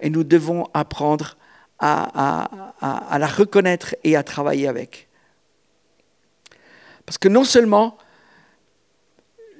[0.00, 1.36] Et nous devons apprendre
[1.78, 2.48] à
[3.18, 5.05] la reconnaître et à travailler avec.
[7.06, 7.96] Parce que non seulement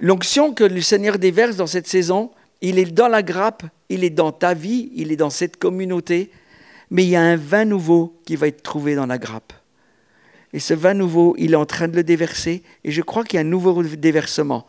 [0.01, 4.11] l'onction que le Seigneur déverse dans cette saison, il est dans la grappe, il est
[4.11, 6.31] dans ta vie, il est dans cette communauté,
[6.91, 9.53] mais il y a un vin nouveau qui va être trouvé dans la grappe.
[10.53, 13.37] Et ce vin nouveau, il est en train de le déverser, et je crois qu'il
[13.37, 14.67] y a un nouveau déversement.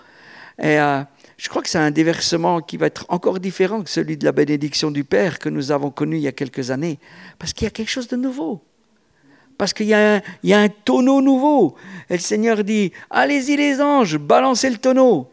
[0.59, 1.01] Et euh,
[1.37, 4.31] je crois que c'est un déversement qui va être encore différent que celui de la
[4.31, 6.99] bénédiction du Père que nous avons connu il y a quelques années,
[7.39, 8.61] parce qu'il y a quelque chose de nouveau
[9.57, 11.75] parce qu'il y, a un tonneau nouveau.
[12.09, 15.29] Et le Seigneur dit, allez-y les anges, balancez le tonneau.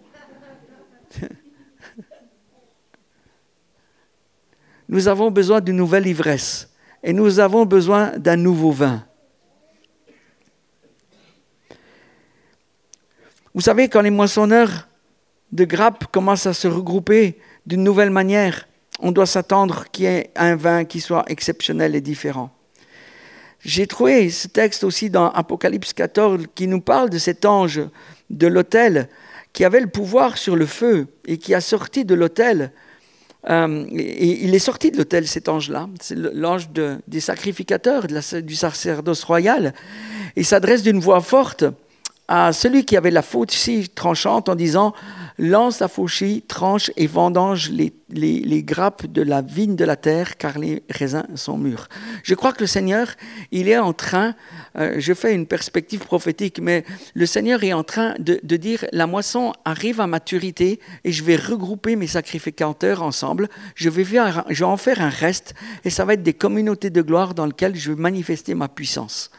[4.88, 6.70] Nous avons besoin d'une nouvelle ivresse
[7.02, 9.04] et nous avons besoin d'un nouveau vin.
[13.54, 14.88] Vous savez, quand les moissonneurs
[15.52, 18.66] de grappes commencent à se regrouper d'une nouvelle manière,
[19.00, 22.50] on doit s'attendre qu'il y ait un vin qui soit exceptionnel et différent.
[23.64, 27.80] J'ai trouvé ce texte aussi dans Apocalypse 14 qui nous parle de cet ange
[28.28, 29.08] de l'autel,
[29.54, 32.72] qui avait le pouvoir sur le feu et qui a sorti de l'autel.
[33.48, 35.88] Euh, et il est sorti de l'autel, cet ange-là.
[36.00, 36.68] C'est l'ange
[37.08, 39.72] des sacrificateurs, du sacerdoce royal.
[40.36, 41.64] Il s'adresse d'une voix forte
[42.28, 44.92] à celui qui avait la faute si tranchante en disant
[45.38, 50.36] Lance la fauchie, tranche et vendange les, les, grappes de la vigne de la terre,
[50.36, 51.88] car les raisins sont mûrs.
[52.22, 53.08] Je crois que le Seigneur,
[53.50, 54.34] il est en train,
[54.78, 58.84] euh, je fais une perspective prophétique, mais le Seigneur est en train de, de, dire
[58.92, 63.48] La moisson arrive à maturité et je vais regrouper mes sacrificateurs ensemble.
[63.74, 66.90] Je vais, faire, je vais en faire un reste et ça va être des communautés
[66.90, 69.30] de gloire dans lesquelles je vais manifester ma puissance.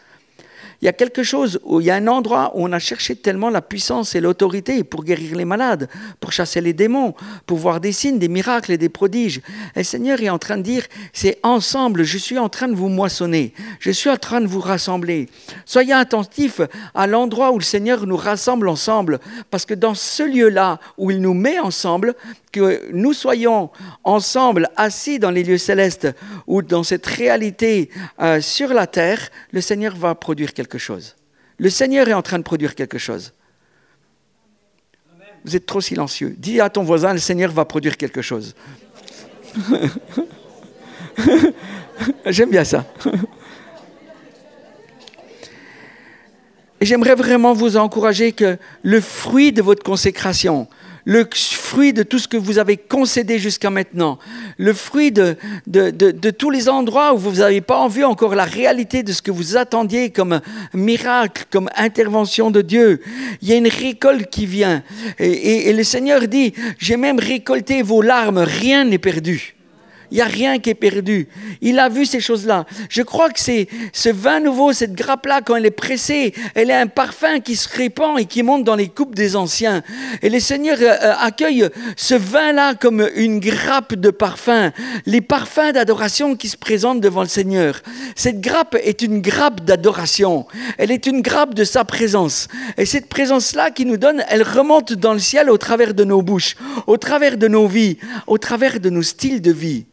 [0.81, 3.49] Il y a quelque chose, il y a un endroit où on a cherché tellement
[3.49, 7.13] la puissance et l'autorité pour guérir les malades, pour chasser les démons,
[7.45, 9.41] pour voir des signes, des miracles et des prodiges.
[9.75, 10.83] Et le Seigneur est en train de dire,
[11.13, 14.59] c'est ensemble, je suis en train de vous moissonner, je suis en train de vous
[14.59, 15.29] rassembler.
[15.65, 16.61] Soyez attentifs
[16.93, 19.19] à l'endroit où le Seigneur nous rassemble ensemble,
[19.51, 22.15] parce que dans ce lieu-là où il nous met ensemble,
[22.51, 23.69] que nous soyons
[24.05, 26.07] ensemble assis dans les lieux célestes
[26.47, 27.89] ou dans cette réalité
[28.21, 30.64] euh, sur la terre, le Seigneur va produire quelque chose.
[31.57, 33.33] Le Seigneur est en train de produire quelque chose.
[35.45, 36.35] Vous êtes trop silencieux.
[36.37, 38.55] Dis à ton voisin, le Seigneur va produire quelque chose.
[42.25, 42.85] J'aime bien ça.
[46.81, 50.67] J'aimerais vraiment vous encourager que le fruit de votre consécration,
[51.05, 54.17] le fruit de tout ce que vous avez concédé jusqu'à maintenant,
[54.57, 55.37] le fruit de,
[55.67, 59.31] de, tous les endroits où vous n'avez pas vu encore la réalité de ce que
[59.31, 60.41] vous attendiez comme
[60.73, 63.01] miracle, comme intervention de Dieu.
[63.41, 64.83] Il y a une récolte qui vient.
[65.19, 69.54] et le Seigneur dit, j'ai même récolté vos larmes, rien n'est perdu.
[70.15, 71.27] Il n'y a rien qui est perdu.
[71.59, 72.65] Il a vu ces choses-là.
[72.87, 76.73] Je crois que c'est ce vin nouveau, cette grappe-là, quand elle est pressée, elle est
[76.73, 79.83] un parfum qui se répand et qui monte dans les coupes des anciens.
[80.21, 84.71] Et le Seigneur euh, euh, accueille ce vin-là comme une grappe de parfum,
[85.05, 87.81] les parfums d'adoration qui se présentent devant le Seigneur.
[88.15, 90.45] Cette grappe est une grappe d'adoration.
[90.77, 92.47] Elle est une grappe de sa présence.
[92.77, 96.21] Et cette présence-là qui nous donne, elle remonte dans le ciel au travers de nos
[96.21, 96.55] bouches,
[96.87, 97.97] au travers de nos vies,
[98.27, 99.85] au travers de nos styles de vie.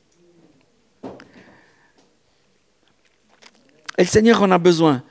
[3.98, 5.02] Et le Seigneur en a besoin.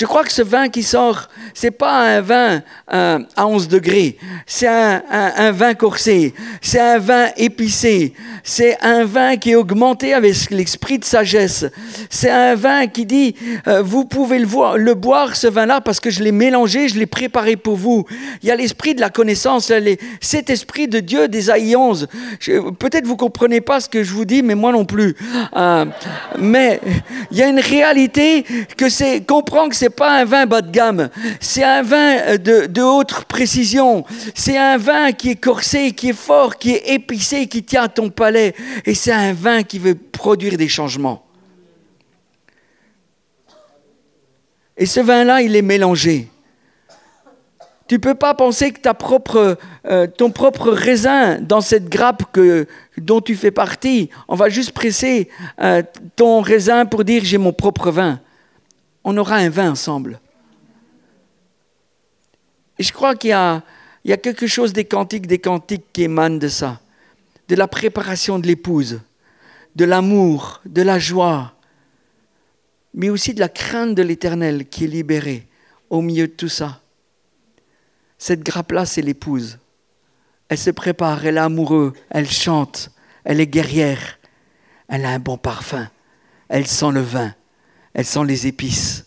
[0.00, 4.16] Je crois que ce vin qui sort, c'est pas un vin euh, à 11 degrés,
[4.46, 6.32] c'est un, vin corsé,
[6.62, 11.66] c'est un vin épicé, c'est un vin qui est augmenté avec l'esprit de sagesse,
[12.08, 13.34] c'est un vin qui dit,
[13.68, 17.56] euh, vous pouvez le boire, ce vin-là, parce que je l'ai mélangé, je l'ai préparé
[17.56, 18.06] pour vous.
[18.42, 19.70] Il y a l'esprit de la connaissance,
[20.22, 22.08] cet esprit de Dieu d'Ésaïe 11.
[22.78, 25.14] Peut-être vous comprenez pas ce que je vous dis, mais moi non plus.
[25.54, 25.84] Euh,
[26.38, 26.80] mais
[27.30, 28.46] il y a une réalité
[28.78, 32.66] que c'est comprendre que c'est pas un vin bas de gamme, c'est un vin de,
[32.66, 37.46] de haute précision, c'est un vin qui est corsé, qui est fort, qui est épicé,
[37.46, 41.24] qui tient à ton palais, et c'est un vin qui veut produire des changements.
[44.76, 46.28] Et ce vin-là, il est mélangé.
[47.86, 52.22] Tu ne peux pas penser que ta propre, euh, ton propre raisin dans cette grappe
[52.32, 55.28] que, dont tu fais partie, on va juste presser
[55.60, 55.82] euh,
[56.14, 58.20] ton raisin pour dire j'ai mon propre vin
[59.04, 60.20] on aura un vin ensemble.
[62.78, 63.62] Et je crois qu'il y a,
[64.04, 66.80] quelque chose des cantiques, des cantiques qui émanent de ça,
[67.48, 69.00] de la préparation de l'épouse,
[69.76, 71.54] de l'amour, de la joie,
[72.94, 75.46] mais aussi de la crainte de l'éternel qui est libérée
[75.90, 76.80] au milieu de tout ça.
[78.18, 79.58] Cette grappe-là, c'est l'épouse.
[80.48, 82.90] Elle se prépare, elle est amoureuse, elle chante,
[83.24, 84.18] elle est guerrière,
[84.88, 85.88] elle a un bon parfum,
[86.48, 87.34] elle sent le vin
[87.94, 89.06] elles sont les épices.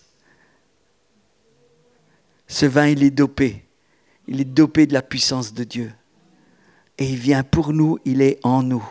[2.47, 3.65] Ce vin, il est dopé.
[4.27, 5.91] Il est dopé de la puissance de Dieu.
[6.97, 8.85] Et il vient pour nous, il est en nous.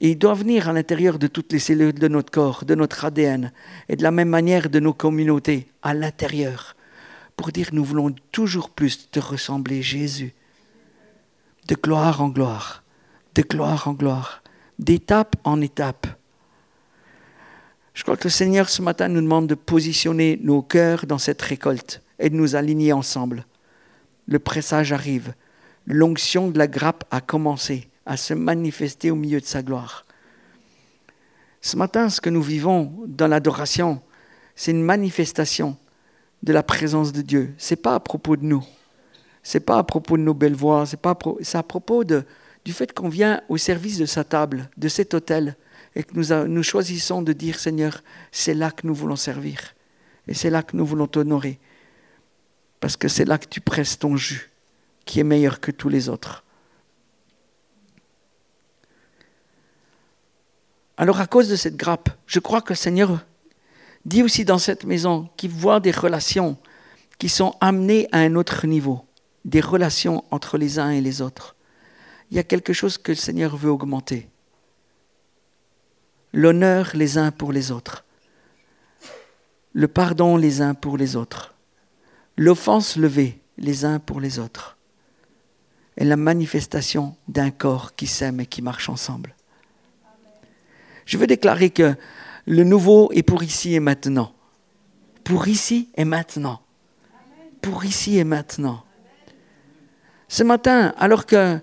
[0.00, 3.04] Et il doit venir à l'intérieur de toutes les cellules de notre corps, de notre
[3.04, 3.52] ADN,
[3.88, 6.74] et de la même manière de nos communautés, à l'intérieur,
[7.36, 10.32] pour dire nous voulons toujours plus te ressembler, Jésus,
[11.68, 12.82] de gloire en gloire,
[13.34, 14.42] de gloire en gloire,
[14.78, 16.06] d'étape en étape
[18.00, 21.42] je crois que le Seigneur ce matin nous demande de positionner nos cœurs dans cette
[21.42, 23.44] récolte et de nous aligner ensemble.
[24.26, 25.34] Le pressage arrive.
[25.84, 30.06] L'onction de la grappe a commencé à se manifester au milieu de sa gloire.
[31.60, 34.00] Ce matin, ce que nous vivons dans l'adoration,
[34.56, 35.76] c'est une manifestation
[36.42, 37.52] de la présence de Dieu.
[37.58, 38.64] Ce n'est pas à propos de nous.
[39.42, 40.86] Ce n'est pas à propos de nos belles voix.
[40.86, 42.24] C'est à, propos de,
[42.64, 45.54] du fait qu'on vient au service de sa table, de cet hôtel,
[45.94, 49.74] et que nous, choisissons de dire, Seigneur, c'est là que nous voulons servir.
[50.28, 51.58] Et c'est là que nous voulons t'honorer.
[52.78, 54.50] Parce que c'est là que tu presses ton jus
[55.04, 56.44] qui est meilleur que tous les autres.
[60.96, 63.24] Alors à cause de cette grappe, je crois que le Seigneur
[64.04, 66.56] dit aussi dans cette maison qu'il voit des relations
[67.18, 69.04] qui sont amenées à un autre niveau,
[69.44, 71.56] des relations entre les uns et les autres.
[72.30, 74.28] Il y a quelque chose que le Seigneur veut augmenter.
[76.32, 78.04] L'honneur les uns pour les autres.
[79.72, 81.54] Le pardon les uns pour les autres.
[82.36, 84.76] L'offense levée les uns pour les autres.
[85.96, 89.34] Et la manifestation d'un corps qui s'aime et qui marche ensemble.
[91.04, 91.94] Je veux déclarer que
[92.46, 94.32] le nouveau est pour ici et maintenant.
[95.24, 96.60] Pour ici et maintenant.
[97.60, 98.84] Pour ici et maintenant.
[100.28, 101.58] Ce matin, alors que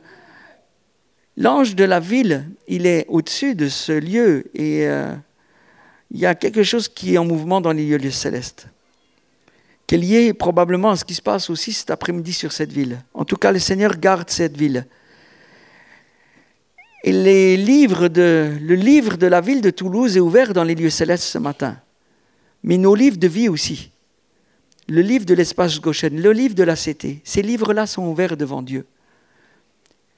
[1.38, 5.13] l'ange de la ville, il est au-dessus de ce lieu et euh,
[6.12, 8.67] il y a quelque chose qui est en mouvement dans les lieux célestes,
[9.86, 13.00] qui est lié probablement à ce qui se passe aussi cet après-midi sur cette ville.
[13.13, 14.86] En tout cas, le Seigneur garde cette ville.
[17.04, 21.38] Et le livre de la ville de Toulouse est ouvert dans les lieux célestes ce
[21.38, 21.78] matin.
[22.63, 23.91] Mais nos livres de vie aussi.
[24.89, 28.62] Le livre de l'espace Goshen, le livre de la CT, ces livres-là sont ouverts devant
[28.62, 28.86] Dieu.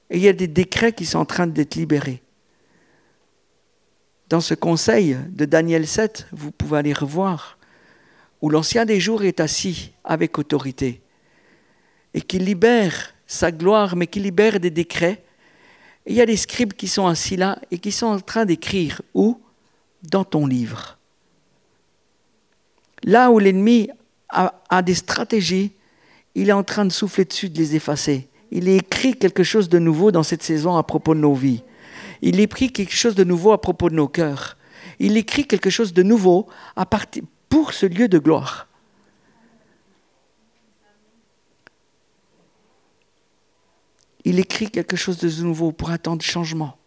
[0.09, 2.21] Et il y a des décrets qui sont en train d'être libérés.
[4.27, 7.57] Dans ce conseil de Daniel 7, vous pouvez aller revoir,
[8.41, 11.01] où l'ancien des jours est assis avec autorité
[12.13, 15.23] et qui libère sa gloire, mais qui libère des décrets
[16.09, 19.01] il y a des scribes qui sont assis là et qui sont en train d'écrire
[19.13, 19.39] où?
[20.01, 20.97] Dans ton livre.
[23.03, 23.89] Là où l'ennemi
[24.29, 25.73] a, des stratégies,
[26.35, 28.29] il est en train de souffler dessus, de les effacer.
[28.51, 31.63] Il écrit quelque chose de nouveau dans cette saison à propos de nos vies.
[32.21, 34.57] Il écrit quelque chose de nouveau à propos de nos cœurs.
[34.99, 36.47] Il écrit quelque chose de nouveau
[37.47, 38.69] pour ce lieu de gloire.
[44.29, 46.77] il écrit quelque chose de nouveau pour un temps de changement,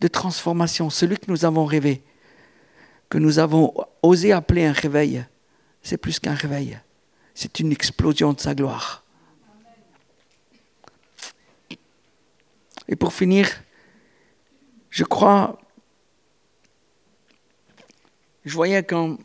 [0.00, 2.02] de transformation, celui que nous avons rêvé,
[3.08, 5.24] que nous avons osé appeler un réveil.
[5.82, 6.78] C'est plus qu'un réveil,
[7.34, 9.04] c'est une explosion de sa gloire.
[12.88, 13.48] Et pour finir,
[14.90, 15.58] je crois,
[18.44, 19.18] je voyais quand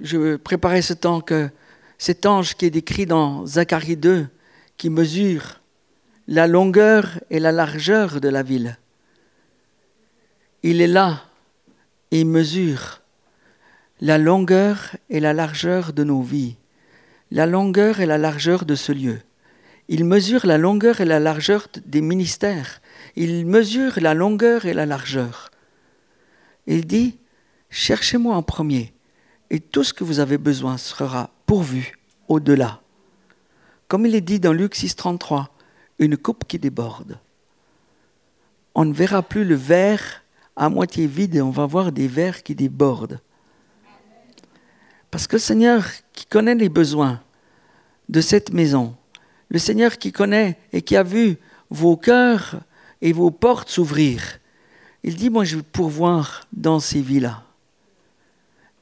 [0.00, 1.48] je préparais ce temps que
[1.98, 4.26] cet ange qui est décrit dans Zacharie 2,
[4.76, 5.60] qui mesure
[6.26, 8.78] la longueur et la largeur de la ville.
[10.62, 11.22] Il est là
[12.10, 13.02] et mesure
[14.00, 16.56] la longueur et la largeur de nos vies,
[17.30, 19.20] la longueur et la largeur de ce lieu.
[19.88, 22.80] Il mesure la longueur et la largeur des ministères.
[23.16, 25.50] Il mesure la longueur et la largeur.
[26.66, 27.18] Il dit,
[27.70, 28.92] cherchez-moi en premier,
[29.50, 31.98] et tout ce que vous avez besoin sera pourvu
[32.28, 32.80] au-delà.
[33.88, 35.46] Comme il est dit dans Luc 6.33,
[35.98, 37.18] une coupe qui déborde.
[38.74, 40.24] On ne verra plus le verre
[40.56, 43.20] à moitié vide et on va voir des verres qui débordent.
[45.10, 47.22] Parce que le Seigneur qui connaît les besoins
[48.08, 48.96] de cette maison,
[49.48, 51.36] le Seigneur qui connaît et qui a vu
[51.70, 52.60] vos cœurs
[53.04, 54.40] et vos portes s'ouvrir,
[55.02, 57.44] il dit, moi je vais pourvoir dans ces vies-là.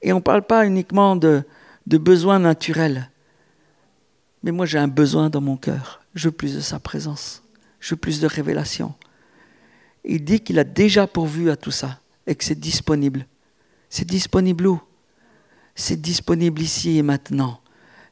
[0.00, 1.42] Et on ne parle pas uniquement de,
[1.88, 3.10] de besoins naturels,
[4.44, 6.00] mais moi j'ai un besoin dans mon cœur.
[6.14, 7.42] Je veux plus de sa présence.
[7.80, 8.94] Je veux plus de révélation.
[10.04, 13.26] Il dit qu'il a déjà pourvu à tout ça et que c'est disponible.
[13.90, 14.80] C'est disponible où?
[15.74, 17.60] C'est disponible ici et maintenant.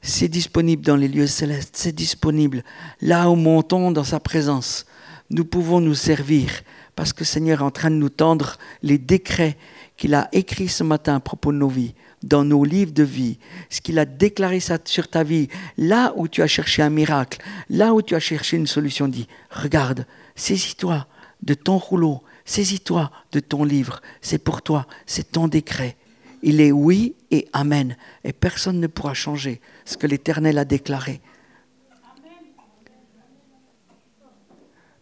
[0.02, 1.76] C'est disponible dans les lieux célestes.
[1.76, 2.64] C'est disponible
[3.00, 4.86] là où montons dans sa présence.
[5.30, 6.50] Nous pouvons nous servir
[6.96, 9.56] parce que le Seigneur est en train de nous tendre les décrets
[9.96, 13.38] qu'il a écrits ce matin à propos de nos vies dans nos livres de vie,
[13.70, 17.38] ce qu'il a déclaré sur ta vie, là où tu as cherché un miracle,
[17.68, 21.06] là où tu as cherché une solution, dit, regarde, saisis-toi
[21.42, 25.96] de ton rouleau, saisis-toi de ton livre, c'est pour toi, c'est ton décret.
[26.42, 31.20] Il est oui et amen, et personne ne pourra changer ce que l'Éternel a déclaré.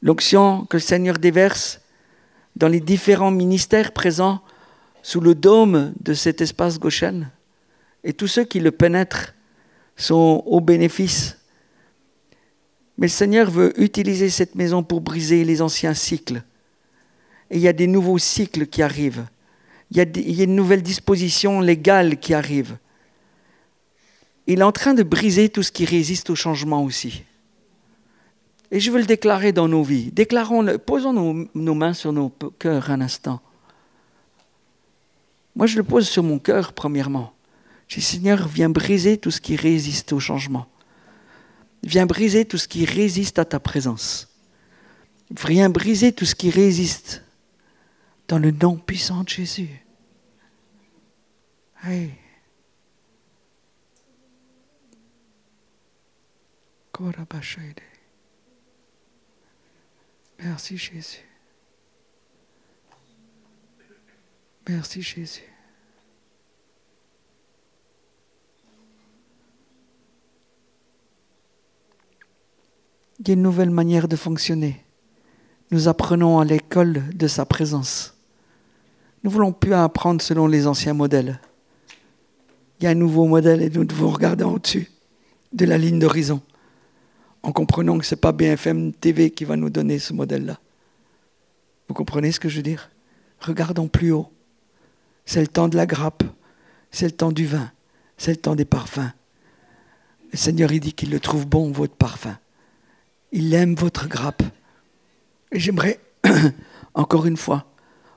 [0.02, 1.80] L'onction que le Seigneur déverse
[2.56, 4.40] dans les différents ministères présents
[5.02, 7.30] sous le dôme de cet espace Goshen.
[8.04, 9.34] Et tous ceux qui le pénètrent
[9.96, 11.38] sont au bénéfice.
[12.96, 16.42] Mais le Seigneur veut utiliser cette maison pour briser les anciens cycles.
[17.50, 19.24] Et il y a des nouveaux cycles qui arrivent.
[19.90, 22.76] Il y a une nouvelle disposition légale qui arrive.
[24.46, 27.22] Il est en train de briser tout ce qui résiste au changement aussi.
[28.70, 30.10] Et je veux le déclarer dans nos vies.
[30.12, 31.12] Déclarons-le, posons
[31.54, 33.40] nos, mains sur nos cœurs un instant.
[35.56, 37.32] Moi, je le pose sur mon cœur, premièrement.
[37.88, 40.66] Je dis, Seigneur, viens briser tout ce qui résiste au changement.
[41.82, 44.28] Viens briser tout ce qui résiste à ta présence.
[45.30, 47.24] Viens briser tout ce qui résiste
[48.28, 49.84] dans le nom puissant de Jésus.
[60.40, 61.24] Merci Jésus.
[64.68, 65.42] Merci Jésus.
[73.18, 74.84] Il y a une nouvelle manière de fonctionner.
[75.70, 78.16] Nous apprenons à l'école de sa présence.
[79.24, 81.40] Nous voulons plus apprendre selon les anciens modèles.
[82.78, 84.88] Il y a un nouveau modèle et nous devons regarder au-dessus
[85.52, 86.40] de la ligne d'horizon
[87.42, 90.58] en comprenant que ce n'est pas BFM TV qui va nous donner ce modèle-là.
[91.88, 92.90] Vous comprenez ce que je veux dire?
[93.40, 94.30] Regardons plus haut.
[95.24, 96.24] C'est le temps de la grappe,
[96.90, 97.70] c'est le temps du vin,
[98.16, 99.12] c'est le temps des parfums.
[100.32, 102.38] Le Seigneur, il dit qu'il le trouve bon, votre parfum.
[103.32, 104.42] Il aime votre grappe.
[105.52, 106.00] Et j'aimerais,
[106.94, 107.66] encore une fois,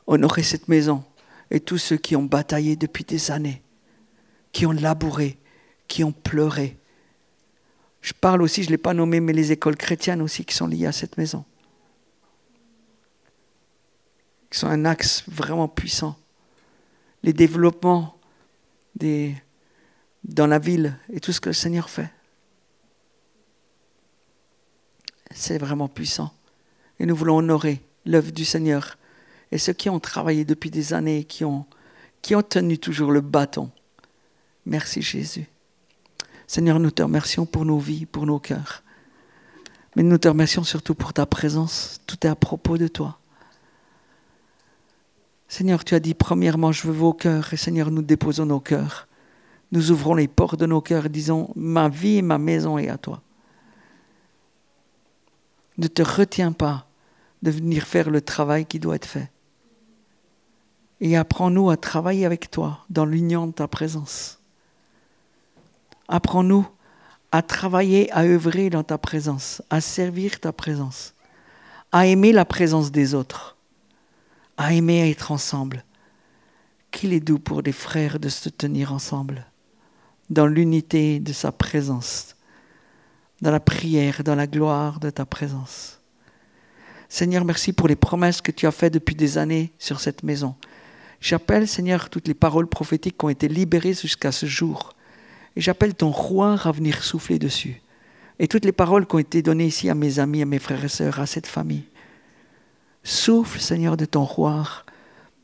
[0.08, 1.04] honorer cette maison
[1.50, 3.62] et tous ceux qui ont bataillé depuis des années,
[4.52, 5.38] qui ont labouré,
[5.88, 6.78] qui ont pleuré.
[8.02, 10.68] Je parle aussi, je ne l'ai pas nommé, mais les écoles chrétiennes aussi qui sont
[10.68, 11.46] liées à cette maison.
[14.50, 16.18] Qui sont un axe vraiment puissant
[17.24, 18.18] les développements
[18.96, 19.36] des,
[20.24, 22.10] dans la ville et tout ce que le Seigneur fait.
[25.34, 26.34] C'est vraiment puissant.
[27.00, 28.98] Et nous voulons honorer l'œuvre du Seigneur
[29.52, 31.66] et ceux qui ont travaillé depuis des années, qui ont,
[32.22, 33.72] qui ont tenu toujours le bâton.
[34.66, 35.48] Merci Jésus.
[36.52, 38.84] Seigneur, nous te remercions pour nos vies, pour nos cœurs.
[39.96, 42.02] Mais nous te remercions surtout pour ta présence.
[42.06, 43.20] Tout est à propos de toi.
[45.48, 49.08] Seigneur, tu as dit premièrement, je veux vos cœurs, et Seigneur, nous déposons nos cœurs.
[49.72, 52.98] Nous ouvrons les portes de nos cœurs disons, ma vie et ma maison est à
[52.98, 53.22] toi.
[55.78, 56.86] Ne te retiens pas
[57.44, 59.32] de venir faire le travail qui doit être fait.
[61.00, 64.41] Et apprends-nous à travailler avec toi dans l'union de ta présence.
[66.12, 66.68] Apprends-nous
[67.32, 71.16] à travailler, à œuvrer dans ta présence, à servir ta présence,
[71.92, 73.58] à aimer la présence des autres
[74.62, 75.84] à aimer être ensemble.
[76.92, 79.48] Qu'il est doux pour des frères de se tenir ensemble,
[80.30, 82.36] dans l'unité de sa présence,
[83.42, 86.00] dans la prière, dans la gloire de ta présence.
[87.10, 90.56] Seigneur, merci pour les promesses que tu as faites depuis des années sur cette maison.
[91.20, 94.94] J'appelle, Seigneur, toutes les paroles prophétiques qui ont été libérées jusqu'à ce jour.
[95.56, 97.82] Et j'appelle ton roi à venir souffler dessus.
[98.40, 100.84] Et toutes les paroles qui ont été données ici à mes amis, à mes frères
[100.84, 101.84] et sœurs, à cette famille.
[103.04, 104.68] Souffle, Seigneur, de ton roi.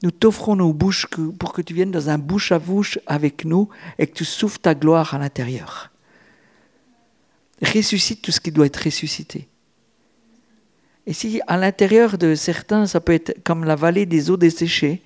[0.03, 1.07] Nous t'offrons nos bouches
[1.39, 4.59] pour que tu viennes dans un bouche à bouche avec nous et que tu souffles
[4.59, 5.91] ta gloire à l'intérieur.
[7.61, 9.47] Ressuscite tout ce qui doit être ressuscité.
[11.07, 15.01] Et si à l'intérieur de certains, ça peut être comme la vallée des eaux desséchées,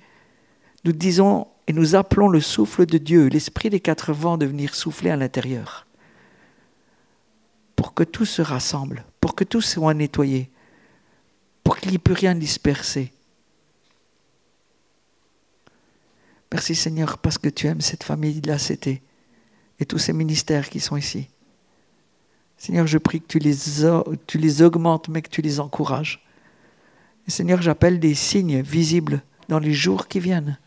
[0.84, 5.10] nous disons nous appelons le souffle de Dieu, l'esprit des quatre vents de venir souffler
[5.10, 5.86] à l'intérieur.
[7.76, 10.50] Pour que tout se rassemble, pour que tout soit nettoyé,
[11.64, 13.12] pour qu'il n'y ait plus rien dispersé.
[16.52, 19.00] Merci Seigneur parce que tu aimes cette famille de la CT
[19.80, 21.28] et tous ces ministères qui sont ici.
[22.58, 26.24] Seigneur, je prie que tu les, augmentes, mais que tu les encourages.
[27.26, 30.58] Seigneur, j'appelle des signes visibles dans les jours qui viennent.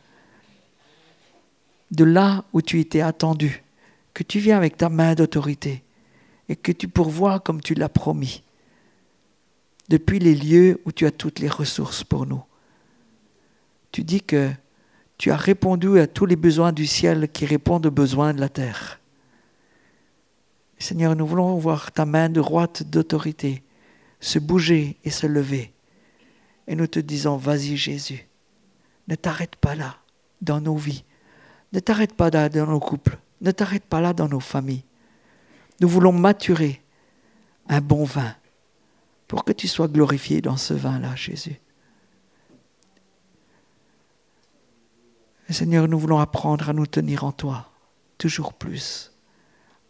[1.92, 3.64] De là où tu étais attendu,
[4.14, 5.84] que tu viens avec ta main d'autorité
[6.50, 8.44] et que tu pourvois comme tu l'as promis
[9.90, 12.44] depuis les lieux où tu as toutes les ressources pour nous.
[13.92, 14.52] Tu dis que
[15.18, 18.50] tu as répondu à tous les besoins du ciel qui répondent aux besoins de la
[18.50, 19.00] terre.
[20.80, 23.64] Seigneur, nous voulons voir ta main droite d'autorité
[24.20, 25.72] se bouger et se lever.
[26.68, 28.28] Et nous te disons, vas-y Jésus,
[29.08, 29.98] ne t'arrête pas là
[30.42, 31.04] dans nos vies,
[31.76, 34.86] ne t'arrête pas là dans nos couples, ne t'arrête pas là dans nos familles.
[35.82, 36.82] Nous voulons maturer
[37.68, 38.34] un bon vin
[39.28, 41.60] pour que tu sois glorifié dans ce vin-là, Jésus.
[45.50, 47.70] Seigneur, nous voulons apprendre à nous tenir en toi,
[48.18, 49.12] toujours plus,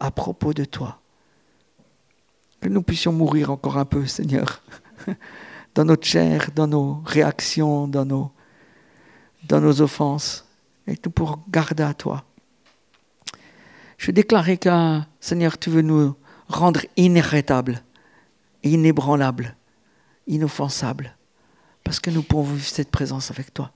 [0.00, 0.98] à propos de toi.
[2.60, 4.62] Que nous puissions mourir encore un peu, Seigneur,
[5.74, 8.32] dans notre chair, dans nos réactions, dans nos,
[9.44, 10.45] dans nos offenses,
[10.86, 12.24] et tout pour garder à toi.
[13.98, 16.14] Je déclarais que Seigneur, tu veux nous
[16.48, 17.82] rendre inarrêtables,
[18.62, 19.56] inébranlables,
[20.26, 21.16] inoffensables,
[21.82, 23.72] parce que nous pouvons vivre cette présence avec toi.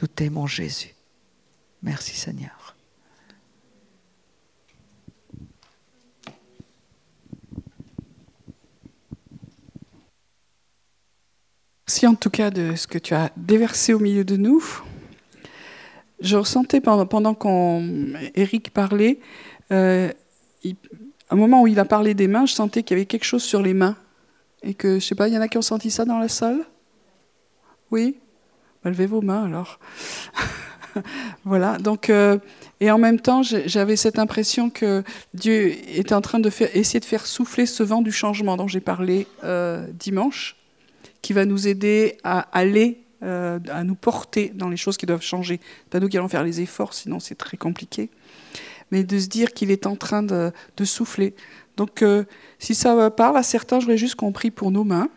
[0.00, 0.94] Nous t'aimons Jésus.
[1.82, 2.76] Merci Seigneur.
[11.86, 14.62] Merci en tout cas de ce que tu as déversé au milieu de nous.
[16.20, 19.20] Je ressentais pendant, pendant qu'Éric parlait,
[19.72, 20.12] euh,
[21.30, 23.42] un moment où il a parlé des mains, je sentais qu'il y avait quelque chose
[23.42, 23.96] sur les mains.
[24.62, 26.28] Et que, je sais pas, il y en a qui ont senti ça dans la
[26.28, 26.64] salle?
[27.90, 28.16] Oui?
[28.84, 29.78] Levez vos mains alors.
[31.44, 32.38] voilà, donc, euh,
[32.80, 35.02] et en même temps, j'avais cette impression que
[35.34, 38.68] Dieu était en train de faire, essayer de faire souffler ce vent du changement dont
[38.68, 40.56] j'ai parlé euh, dimanche,
[41.22, 45.22] qui va nous aider à aller, euh, à nous porter dans les choses qui doivent
[45.22, 45.60] changer.
[45.90, 48.10] Pas nous qui allons faire les efforts, sinon c'est très compliqué.
[48.90, 50.52] Mais de se dire qu'il est en train de,
[50.84, 51.34] souffler.
[51.76, 52.02] Donc,
[52.58, 55.10] si ça parle à certains, j'aurais juste compris pour nos mains.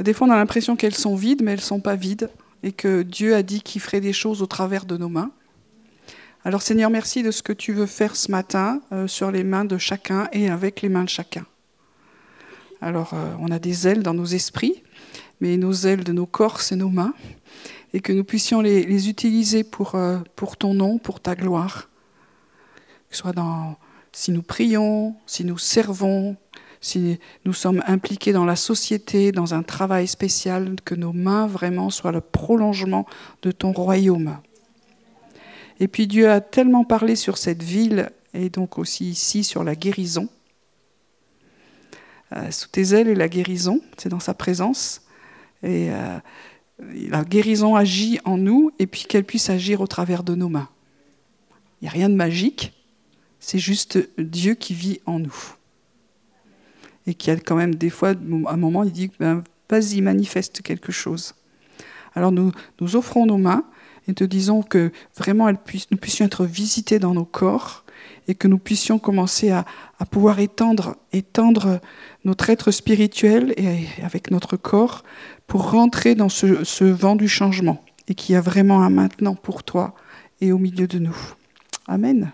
[0.00, 2.28] Des fois, on a l'impression qu'elles sont vides, mais elles ne sont pas vides
[2.62, 5.30] et que Dieu a dit qu'il ferait des choses au travers de nos mains.
[6.44, 9.64] Alors Seigneur, merci de ce que tu veux faire ce matin euh, sur les mains
[9.64, 11.46] de chacun et avec les mains de chacun.
[12.80, 14.82] Alors euh, on a des ailes dans nos esprits,
[15.40, 17.14] mais nos ailes de nos corps, c'est nos mains,
[17.92, 21.88] et que nous puissions les, utiliser pour, euh, pour ton nom, pour ta gloire.
[23.08, 23.76] Que ce soit dans,
[24.12, 26.36] si nous prions, si nous servons,
[26.80, 31.90] si nous sommes impliqués dans la société, dans un travail spécial, que nos mains vraiment
[31.90, 33.06] soient le prolongement
[33.42, 34.38] de ton royaume.
[35.80, 39.74] Et puis Dieu a tellement parlé sur cette ville et donc aussi ici sur la
[39.74, 40.28] guérison.
[42.34, 45.01] Euh, sous tes ailes et la guérison, c'est dans sa présence.
[45.62, 46.18] Et euh,
[46.78, 50.68] la guérison agit en nous et puis qu'elle puisse agir au travers de nos mains.
[51.80, 52.72] Il n'y a rien de magique,
[53.40, 55.34] c'est juste Dieu qui vit en nous
[57.06, 60.62] et qui a quand même des fois, à un moment, il dit ben, vas-y, manifeste
[60.62, 61.34] quelque chose.
[62.14, 63.64] Alors nous, nous offrons nos mains
[64.06, 67.84] et te disons que vraiment nous puissions être visités dans nos corps
[68.28, 69.64] et que nous puissions commencer à,
[69.98, 71.80] à pouvoir étendre, étendre
[72.24, 75.02] notre être spirituel et avec notre corps
[75.46, 79.62] pour rentrer dans ce, vent du changement et qu'il y a vraiment un maintenant pour
[79.62, 79.94] toi
[80.40, 81.16] et au milieu de nous.
[81.86, 82.32] Amen.